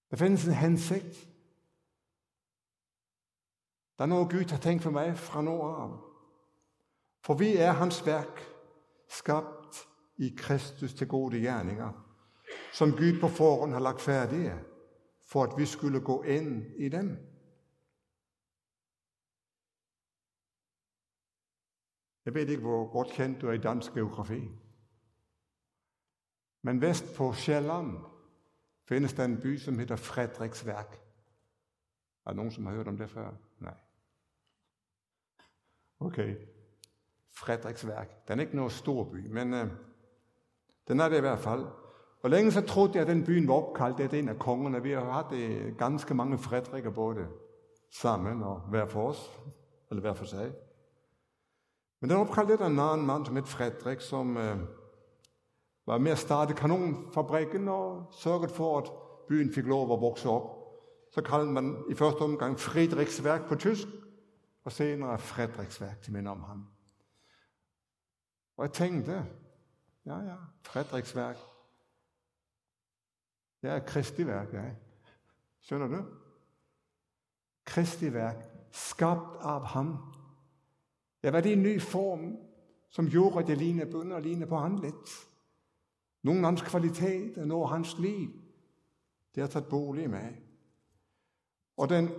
Der 0.09 0.17
findes 0.17 0.45
en 0.45 0.53
hensigt. 0.53 1.34
Der 3.97 4.03
er 4.03 4.05
noget 4.05 4.31
Gud 4.31 4.49
har 4.51 4.57
tænkt 4.57 4.83
for 4.83 4.91
mig 4.91 5.17
fra 5.17 5.41
nu 5.41 5.61
af. 5.61 5.99
For 7.21 7.33
vi 7.33 7.57
er 7.57 7.71
hans 7.71 8.05
værk, 8.05 8.39
skabt 9.09 9.87
i 10.17 10.35
Kristus 10.37 10.93
til 10.93 11.07
gode 11.07 11.41
gerninger, 11.41 12.05
som 12.73 12.91
Gud 12.91 13.19
på 13.21 13.27
forhånd 13.27 13.73
har 13.73 13.79
lagt 13.79 14.01
færdige, 14.01 14.53
for 15.27 15.43
at 15.43 15.57
vi 15.57 15.65
skulle 15.65 16.01
gå 16.01 16.23
ind 16.23 16.65
i 16.77 16.89
dem. 16.89 17.17
Jeg 22.25 22.33
ved 22.33 22.47
ikke, 22.47 22.61
hvor 22.61 22.91
godt 22.91 23.07
kendt 23.07 23.41
du 23.41 23.47
er 23.47 23.53
i 23.53 23.57
dansk 23.57 23.93
geografi. 23.93 24.51
Men 26.61 26.81
vest 26.81 27.05
på 27.17 27.33
Sjælland 27.33 27.97
findes 28.87 29.13
der 29.13 29.25
en 29.25 29.41
by, 29.41 29.57
som 29.57 29.79
hedder 29.79 29.95
Frederiksværk. 29.95 31.01
Er 32.25 32.29
der 32.29 32.33
nogen, 32.33 32.51
som 32.51 32.65
har 32.65 32.73
hørt 32.73 32.87
om 32.87 32.97
det 32.97 33.09
før? 33.09 33.33
Okay. 35.99 36.35
Frederiksværk. 37.37 38.27
Den 38.27 38.39
er 38.39 38.43
ikke 38.43 38.55
noget 38.55 38.71
stor 38.71 39.03
by, 39.03 39.27
men 39.33 39.53
øh, 39.53 39.67
den 40.87 40.99
er 40.99 41.09
det 41.09 41.17
i 41.17 41.21
hvert 41.21 41.39
fald. 41.39 41.65
Og 42.21 42.29
længe 42.29 42.51
så 42.51 42.61
troede 42.61 42.91
jeg, 42.93 43.01
at 43.01 43.07
den 43.07 43.25
byen 43.25 43.47
var 43.47 43.53
opkaldt, 43.53 43.97
det 43.97 44.13
er 44.13 44.19
en 44.19 44.29
af 44.29 44.39
kongerne. 44.39 44.83
Vi 44.83 44.91
har 44.91 45.11
haft 45.11 45.31
øh, 45.31 45.77
ganske 45.77 46.13
mange 46.13 46.37
Frederikker 46.37 46.89
både 46.89 47.27
sammen 47.91 48.43
og 48.43 48.59
hver 48.59 48.87
for 48.87 49.09
os, 49.09 49.31
eller 49.89 50.01
hver 50.01 50.13
for 50.13 50.25
sig. 50.25 50.51
Men 52.01 52.09
den 52.09 52.17
opkaldte 52.17 52.51
lidt 52.51 52.61
af 52.61 52.67
en 52.67 52.79
anden 52.79 53.07
mand 53.07 53.25
som 53.25 53.35
hed 53.35 53.45
Frederik, 53.45 54.01
som 54.01 54.37
øh, 54.37 54.57
var 55.87 55.97
med 55.97 56.11
at 56.11 56.17
starte 56.17 56.53
kanonfabrikken 56.53 57.67
og 57.67 58.05
sørgede 58.11 58.53
for, 58.53 58.77
at 58.77 58.91
byen 59.29 59.53
fik 59.53 59.65
lov 59.65 59.93
at 59.93 60.01
vokse 60.01 60.29
op. 60.29 60.41
Så 61.13 61.21
kaldte 61.21 61.51
man 61.51 61.83
i 61.89 61.93
første 61.93 62.21
omgang 62.21 62.59
Frederiksværk 62.59 63.47
på 63.47 63.55
tysk, 63.55 63.87
og 64.65 64.71
senere 64.71 65.19
Frederiksværk 65.19 66.01
til 66.01 66.13
minde 66.13 66.31
om 66.31 66.43
ham. 66.43 66.67
Og 68.57 68.65
jeg 68.65 68.73
tænkte, 68.73 69.25
ja 70.05 70.19
ja, 70.19 70.35
Frederiksværk, 70.63 71.37
det 73.61 73.69
er 73.69 73.79
Kristi 73.79 74.27
værk, 74.27 74.53
ja. 74.53 74.71
Skønner 75.61 75.87
du? 75.87 76.05
Kristi 77.65 78.13
værk, 78.13 78.35
skabt 78.71 79.35
af 79.41 79.67
ham. 79.67 80.13
Ja, 81.23 81.31
var 81.31 81.41
det 81.41 81.53
en 81.53 81.63
ny 81.63 81.81
form, 81.81 82.37
som 82.89 83.09
gjorde, 83.09 83.39
at 83.39 83.49
jeg 83.49 83.57
lignede 83.57 83.91
bønder 83.91 84.15
og 84.15 84.21
lignede 84.21 84.49
på 84.49 84.57
ham 84.57 84.75
lidt. 84.75 85.09
Nogle 86.21 86.39
af 86.39 86.45
hans 86.45 86.61
kvaliteter, 86.61 87.45
noget 87.45 87.63
af 87.63 87.69
hans 87.69 87.97
liv, 87.97 88.29
det 89.35 89.41
har 89.41 89.47
taget 89.47 89.69
bolig 89.69 90.09
med. 90.09 90.33
Og 91.77 91.89
den 91.89 92.09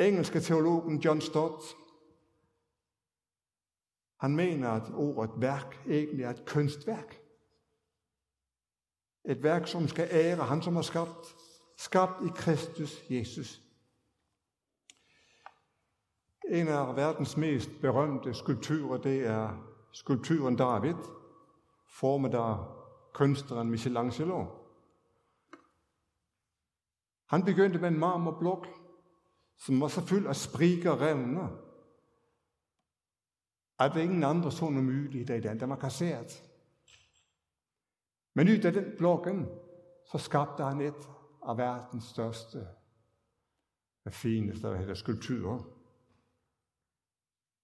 engelske 0.00 0.40
teologen 0.40 0.98
John 0.98 1.20
Stott, 1.20 1.76
han 4.20 4.36
mener, 4.36 4.70
at 4.70 4.92
ordet 4.94 5.30
værk 5.36 5.82
egentlig 5.88 6.24
er 6.24 6.30
et 6.30 6.44
kunstværk. 6.46 7.20
Et 9.24 9.42
værk, 9.42 9.66
som 9.66 9.88
skal 9.88 10.08
ære 10.10 10.36
han, 10.36 10.62
som 10.62 10.74
har 10.74 10.82
skabt, 10.82 11.36
skabt 11.76 12.26
i 12.26 12.28
Kristus 12.34 13.02
Jesus. 13.10 13.62
En 16.48 16.68
af 16.68 16.96
verdens 16.96 17.36
mest 17.36 17.70
berømte 17.80 18.34
skulpturer, 18.34 18.98
det 18.98 19.26
er 19.26 19.72
skulpturen 19.92 20.56
David, 20.56 20.94
formet 21.86 22.34
af 22.34 22.56
kunstneren 23.14 23.70
Michelangelo. 23.70 24.46
Han 27.26 27.44
begyndte 27.44 27.78
med 27.78 27.88
en 27.88 27.98
marmorblok, 27.98 28.79
som 29.60 29.80
var 29.80 29.88
så 29.88 30.06
fyldt 30.06 30.26
af 30.26 30.36
spriker 30.36 30.90
og 30.90 31.00
revner, 31.00 31.48
at 33.78 33.92
der 33.94 34.02
ingen 34.02 34.24
andre 34.24 34.52
så 34.52 34.68
noget 34.68 35.14
i 35.14 35.24
den. 35.24 35.60
Den 35.60 35.70
var 35.70 35.76
kasseret. 35.76 36.50
Men 38.34 38.48
ud 38.48 38.64
af 38.64 38.72
den 38.72 38.96
blokken, 38.98 39.48
så 40.12 40.18
skabte 40.18 40.64
han 40.64 40.80
et 40.80 41.08
af 41.42 41.58
verdens 41.58 42.04
største 42.04 42.68
og 44.04 44.12
fineste 44.12 44.68
hvad 44.68 44.78
hedder, 44.78 44.94
skulpturer. 44.94 45.58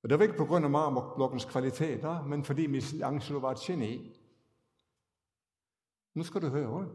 Og 0.03 0.11
det 0.11 0.19
var 0.19 0.25
ikke 0.25 0.39
på 0.39 0.45
grund 0.45 0.65
af 0.65 0.71
marmorblokkens 0.71 1.45
kvaliteter, 1.45 2.25
men 2.25 2.45
fordi 2.45 2.67
Michelangelo 2.67 3.39
var 3.39 3.51
et 3.51 3.59
geni. 3.59 4.21
Nu 6.15 6.23
skal 6.23 6.43
du 6.43 6.49
høre. 6.49 6.95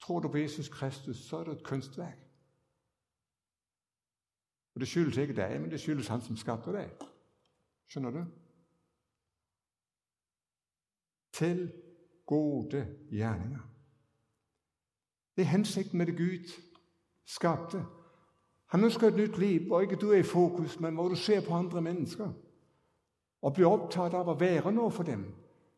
Tror 0.00 0.20
du 0.20 0.28
på 0.28 0.36
Jesus 0.36 0.68
Kristus, 0.68 1.16
så 1.16 1.36
er 1.36 1.44
det 1.44 1.52
et 1.52 1.64
kunstværk. 1.64 2.25
Og 4.76 4.80
det 4.80 4.88
skyldes 4.88 5.16
ikke 5.16 5.36
dig, 5.36 5.60
men 5.60 5.70
det 5.70 5.80
skyldes 5.80 6.08
han, 6.08 6.20
som 6.20 6.36
skapte 6.36 6.72
dig. 6.72 6.90
Skjønner 7.86 8.10
du? 8.10 8.24
Til 11.32 11.72
gode 12.26 12.96
gjerninger. 13.10 13.70
Det 15.36 15.42
er 15.42 15.46
hensikten 15.46 15.98
med 15.98 16.06
det 16.06 16.16
Gud 16.16 16.52
skapte. 17.24 17.84
Han 18.66 18.84
ønsker 18.84 19.08
et 19.08 19.16
nytt 19.16 19.38
liv, 19.38 19.66
hvor 19.66 19.80
ikke 19.80 19.96
du 19.96 20.10
er 20.10 20.18
i 20.18 20.22
fokus, 20.22 20.80
men 20.80 20.94
hvor 20.94 21.08
du 21.08 21.14
ser 21.14 21.40
på 21.40 21.54
andre 21.54 21.82
mennesker. 21.82 22.32
Og 23.42 23.54
blir 23.54 23.66
opptatt 23.66 24.14
av 24.14 24.28
å 24.28 24.38
være 24.38 24.72
noe 24.72 24.90
for 24.90 25.02
dem. 25.02 25.24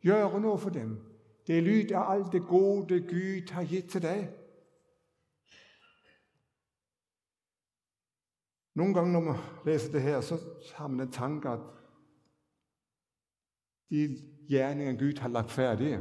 gjøre 0.03 0.41
noe 0.41 0.59
for 0.59 0.71
dem. 0.71 0.99
Det 1.47 1.59
er 1.59 1.63
lyd 1.63 1.93
av 1.93 2.13
alt 2.13 2.33
det 2.33 2.43
gode, 2.43 3.01
Gud 3.01 3.51
har 3.51 3.63
gitt 3.63 3.91
til 3.91 4.03
dig. 4.03 4.29
Nogle 8.79 8.95
gange, 8.95 9.13
når 9.13 9.21
man 9.21 9.37
læser 9.65 9.93
det 9.93 10.03
her, 10.03 10.21
så 10.21 10.41
har 10.75 10.89
man 10.89 11.07
en 11.07 11.13
tanke, 11.13 11.49
at 11.49 11.59
de 13.91 14.17
gerninger, 14.51 14.93
Gud 14.93 15.19
har 15.19 15.29
lagt 15.29 15.51
færdige, 15.51 15.97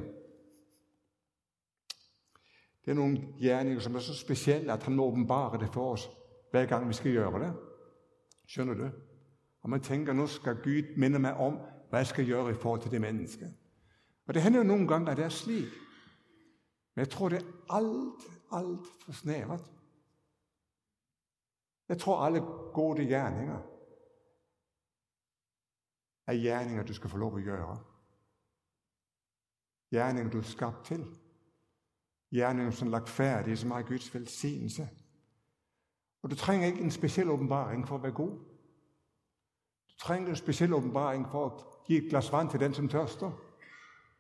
det 2.86 2.92
er 2.92 2.94
nogle 2.94 3.28
gerninger, 3.42 3.80
som 3.80 3.96
er 3.96 4.00
så 4.00 4.16
specielle, 4.16 4.74
at 4.74 4.84
han 4.84 5.00
åbenbarer 5.00 5.58
det 5.58 5.74
for 5.74 5.94
os, 5.94 6.10
hver 6.52 6.66
gang 6.66 6.88
vi 6.88 6.94
skal 6.94 7.14
gøre 7.14 7.40
det. 7.40 7.54
Skjønner 8.48 8.74
du? 8.74 8.90
Og 9.62 9.70
man 9.70 9.82
tænker, 9.82 10.14
nu 10.14 10.28
skal 10.28 10.56
Gud 10.56 10.98
minde 10.98 11.20
mig 11.20 11.34
om, 11.34 11.54
hvad 11.90 12.00
jeg 12.00 12.08
skal 12.08 12.28
gøre 12.28 12.52
i 12.52 12.54
forhold 12.54 12.82
til 12.82 12.92
det 12.92 13.02
menneske. 13.02 13.46
Og 14.28 14.34
det 14.34 14.42
hænder 14.42 14.60
jo 14.60 14.64
nogle 14.64 14.88
gange, 14.88 15.12
at 15.12 15.18
det 15.18 15.26
er 15.26 15.30
slik. 15.30 15.66
Men 16.96 17.00
jeg 17.00 17.10
tror, 17.10 17.30
det 17.30 17.38
er 17.38 17.76
alt, 17.76 18.24
alt 18.52 18.88
for 19.06 19.12
snævert. 19.12 19.77
Jeg 21.90 22.00
tror, 22.00 22.20
alle 22.20 22.42
gode 22.74 23.08
gerninger 23.08 23.60
er 26.28 26.34
gerninger, 26.34 26.84
du 26.84 26.94
skal 26.94 27.10
få 27.10 27.18
lov 27.18 27.38
at 27.38 27.44
gøre. 27.44 27.84
Gerninger, 29.92 30.32
du 30.32 30.38
er 30.38 30.42
skabt 30.42 30.86
til. 30.86 31.06
Gerninger, 32.34 32.72
som 32.72 32.88
er 32.88 32.92
lagt 32.92 33.10
færdige, 33.10 33.58
som 33.58 33.72
har 33.72 33.82
Guds 33.82 34.14
velsignelse. 34.14 34.90
Og 36.22 36.32
du 36.32 36.36
trænger 36.36 36.68
ikke 36.68 36.82
en 36.82 36.92
speciel 36.92 37.30
åbenbaring 37.30 37.88
for 37.88 37.96
at 37.96 38.04
være 38.04 38.12
god. 38.12 38.40
Du 39.90 39.98
trænger 40.00 40.30
en 40.30 40.36
speciel 40.36 40.74
åbenbaring 40.74 41.28
for 41.32 41.46
at 41.46 41.86
give 41.88 42.04
et 42.04 42.10
glas 42.10 42.32
vand 42.32 42.50
til 42.50 42.60
den, 42.60 42.74
som 42.74 42.90
tørster. 42.90 43.32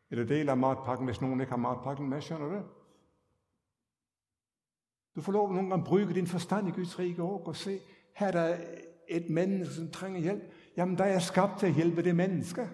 Eller 0.09 0.25
del 0.25 0.49
af 0.49 0.57
matpakken, 0.57 1.05
hvis 1.05 1.21
nogen 1.21 1.41
ikke 1.41 1.49
har 1.49 1.57
matpakken 1.57 2.09
med, 2.09 2.21
skjønner 2.21 2.47
du? 2.47 2.76
Du 5.17 5.21
får 5.21 5.31
lov 5.31 5.53
nogle 5.53 5.69
gange 5.69 5.81
at 5.81 5.87
bruge 5.87 6.13
din 6.13 6.27
forstand 6.27 6.67
i 6.67 6.71
Guds 6.71 6.99
rige 6.99 7.21
og 7.21 7.55
se, 7.55 7.79
her 8.15 8.27
er 8.27 8.31
der 8.31 8.57
et 9.07 9.29
menneske, 9.29 9.73
som 9.73 9.91
trænger 9.91 10.19
hjælp. 10.19 10.43
Jamen, 10.77 10.97
der 10.97 11.03
er 11.03 11.11
jeg 11.11 11.21
skabt 11.21 11.59
til 11.59 11.67
at 11.67 11.73
hjælpe 11.73 12.03
det 12.03 12.15
menneske. 12.15 12.69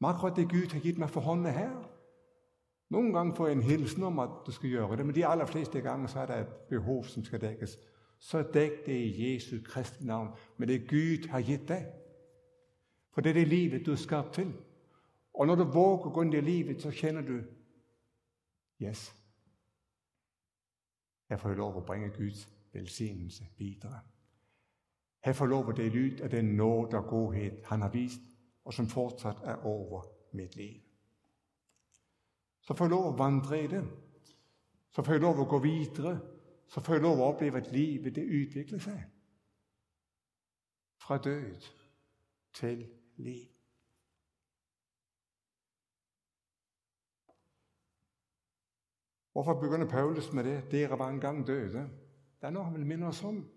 Makro 0.00 0.28
det 0.28 0.50
Gud 0.50 0.72
har 0.72 0.80
givet 0.80 0.98
mig 0.98 1.10
for 1.10 1.20
hånden 1.20 1.52
her. 1.54 1.90
Nogle 2.90 3.12
gange 3.12 3.36
får 3.36 3.46
jeg 3.46 3.56
en 3.56 3.62
hilsen 3.62 4.02
om, 4.02 4.18
at 4.18 4.28
du 4.46 4.52
skal 4.52 4.70
gøre 4.70 4.96
det, 4.96 5.06
men 5.06 5.14
de 5.14 5.26
allerfleste 5.26 5.80
gange, 5.80 6.08
så 6.08 6.18
er 6.18 6.26
der 6.26 6.40
et 6.40 6.46
behov, 6.46 7.04
som 7.04 7.24
skal 7.24 7.40
dækkes. 7.40 7.78
Så 8.18 8.42
dæk 8.42 8.86
det 8.86 8.94
i 8.94 9.34
Jesu 9.34 9.56
Kristi 9.64 10.04
navn, 10.04 10.28
men 10.56 10.68
det 10.68 10.90
Gud 10.90 11.28
har 11.28 11.40
givet 11.40 11.68
dig. 11.68 11.86
For 13.14 13.20
det 13.20 13.30
er 13.30 13.34
det 13.34 13.48
livet, 13.48 13.86
du 13.86 13.92
er 13.92 13.96
skabt 13.96 14.32
til. 14.32 14.52
Og 15.34 15.46
når 15.46 15.54
du 15.54 15.64
våger 15.64 16.10
gå 16.10 16.22
ind 16.22 16.34
i 16.34 16.40
livet, 16.40 16.82
så 16.82 16.90
kender 16.90 17.22
du, 17.22 17.38
yes, 18.82 19.21
jeg 21.32 21.40
får 21.40 21.54
lov 21.54 21.76
at 21.76 21.86
bringe 21.86 22.08
Guds 22.08 22.48
velsignelse 22.72 23.44
videre. 23.58 24.00
Han 25.20 25.34
får 25.34 25.46
lov 25.46 25.70
at 25.70 25.76
dele 25.76 26.04
ud 26.04 26.20
af 26.20 26.30
den 26.30 26.44
nåde 26.44 26.96
og 26.96 27.04
godhed, 27.04 27.64
han 27.64 27.80
har 27.80 27.88
vist, 27.88 28.20
og 28.64 28.74
som 28.74 28.86
fortsat 28.86 29.36
er 29.44 29.54
over 29.54 30.02
mit 30.32 30.56
liv. 30.56 30.80
Så 32.60 32.74
får 32.74 32.84
jeg 32.84 32.90
lov 32.90 33.12
at 33.12 33.18
vandre 33.18 33.64
i 33.64 33.66
det. 33.66 33.84
Så 34.90 35.02
får 35.02 35.12
jeg 35.12 35.20
lov 35.20 35.40
at 35.40 35.48
gå 35.48 35.58
videre. 35.58 36.20
Så 36.66 36.80
får 36.80 36.92
jeg 36.92 37.02
lov 37.02 37.12
at 37.12 37.34
opleve, 37.34 37.56
at 37.56 37.72
livet 37.72 38.14
det 38.14 38.24
udvikler 38.24 38.78
sig. 38.78 39.04
Fra 40.98 41.18
død 41.18 41.62
til 42.54 42.88
liv. 43.16 43.51
Hvorfor 49.32 49.60
begynder 49.60 49.88
Paulus 49.88 50.32
med 50.32 50.44
det? 50.44 50.70
Dere 50.70 50.98
var 50.98 51.08
engang 51.08 51.46
døde. 51.46 51.90
Der 52.40 52.46
er 52.46 52.50
noget, 52.50 52.68
han 52.68 52.78
vil 52.78 52.86
minde 52.86 53.06
os 53.06 53.24
om. 53.24 53.50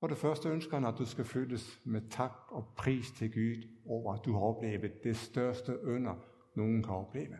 For 0.00 0.06
det 0.06 0.18
første 0.18 0.48
ønsker 0.48 0.74
han, 0.74 0.84
at 0.84 0.98
du 0.98 1.04
skal 1.04 1.24
fyldes 1.24 1.80
med 1.84 2.10
tak 2.10 2.32
og 2.48 2.74
pris 2.76 3.10
til 3.10 3.32
Gud 3.32 3.68
over, 3.86 4.14
at 4.14 4.24
du 4.24 4.32
har 4.32 4.40
oplevet 4.40 5.04
det 5.04 5.16
største 5.16 5.84
under, 5.84 6.14
nogen 6.54 6.82
kan 6.82 6.94
opleve. 6.94 7.38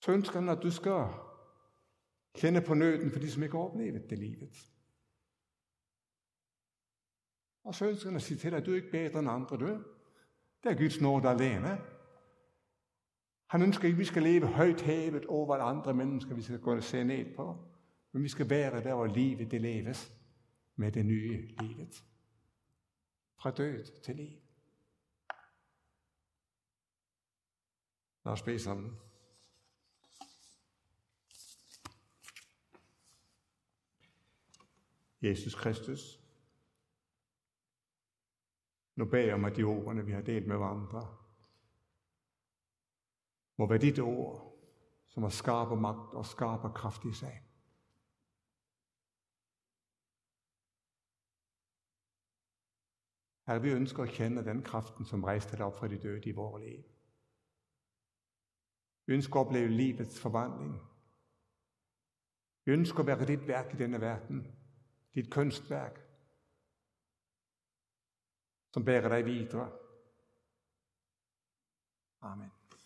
Så 0.00 0.12
ønsker 0.12 0.40
han, 0.40 0.48
at 0.48 0.62
du 0.62 0.70
skal 0.70 1.06
kende 2.34 2.60
på 2.60 2.74
nøden 2.74 3.10
for 3.10 3.18
de, 3.18 3.30
som 3.30 3.42
ikke 3.42 3.56
har 3.56 3.64
oplevet 3.64 4.10
det 4.10 4.18
livet. 4.18 4.68
Og 7.64 7.74
så 7.74 7.88
ønsker 7.88 8.08
han 8.08 8.16
at 8.16 8.22
sige 8.22 8.38
til 8.38 8.50
dig, 8.50 8.58
at 8.58 8.66
du 8.66 8.70
er 8.70 8.76
ikke 8.76 8.90
bedre 8.90 9.18
end 9.18 9.30
andre, 9.30 9.56
du. 9.56 9.66
Det 10.62 10.70
er 10.70 10.78
Guds 10.78 11.00
nåde 11.00 11.28
alene. 11.28 11.91
Han 13.52 13.62
ønsker 13.62 13.84
ikke, 13.84 13.94
at 13.94 13.98
vi 13.98 14.04
skal 14.04 14.22
leve 14.22 14.46
højt 14.46 14.80
hævet 14.80 15.26
over 15.26 15.56
andre 15.56 15.94
mennesker, 15.94 16.34
vi 16.34 16.42
skal 16.42 16.60
gå 16.60 16.76
og 16.76 16.82
se 16.82 17.04
ned 17.04 17.36
på. 17.36 17.64
Men 18.12 18.22
vi 18.22 18.28
skal 18.28 18.50
være 18.50 18.84
der, 18.84 18.94
hvor 18.94 19.06
livet 19.06 19.50
det 19.50 19.60
leves 19.60 20.12
med 20.76 20.92
det 20.92 21.06
nye 21.06 21.56
livet. 21.60 22.04
Fra 23.40 23.50
død 23.50 24.02
til 24.02 24.16
liv. 24.16 24.38
Lad 28.24 28.32
os 28.32 28.42
bede 28.42 28.58
sammen. 28.58 28.96
Jesus 35.22 35.54
Kristus, 35.54 36.20
nu 38.96 39.04
beder 39.04 39.24
jeg 39.24 39.34
om, 39.34 39.44
at 39.44 39.56
de 39.56 39.62
ordene, 39.62 40.06
vi 40.06 40.12
har 40.12 40.22
delt 40.22 40.46
med 40.46 40.56
hverandre, 40.56 41.21
må 43.62 43.68
være 43.68 43.78
dit 43.78 43.98
ord, 43.98 44.58
som 45.08 45.22
har 45.22 45.30
skarpe 45.30 45.76
magt 45.76 46.14
og 46.14 46.26
skarpe 46.26 46.68
kraft 46.74 47.04
i 47.04 47.12
sig. 47.12 47.42
Herre, 53.46 53.62
vi 53.62 53.70
ønsker 53.70 54.02
at 54.02 54.08
kende 54.08 54.44
den 54.44 54.62
kraften, 54.62 55.04
som 55.04 55.24
rejste 55.24 55.56
dig 55.56 55.64
op 55.64 55.76
fra 55.76 55.88
de 55.88 55.98
døde 55.98 56.28
i 56.28 56.32
vores 56.32 56.64
liv. 56.64 56.84
Vi 59.06 59.12
ønsker 59.12 59.40
at 59.40 59.46
opleve 59.46 59.68
livets 59.68 60.20
forvandling. 60.20 60.80
Vi 62.64 62.72
ønsker 62.72 63.00
at 63.00 63.06
være 63.06 63.26
dit 63.26 63.48
værk 63.48 63.74
i 63.74 63.76
denne 63.76 64.00
verden, 64.00 64.46
dit 65.14 65.30
kunstværk, 65.30 66.00
som 68.72 68.84
bærer 68.84 69.08
dig 69.08 69.24
videre. 69.24 69.72
Amen. 72.20 72.61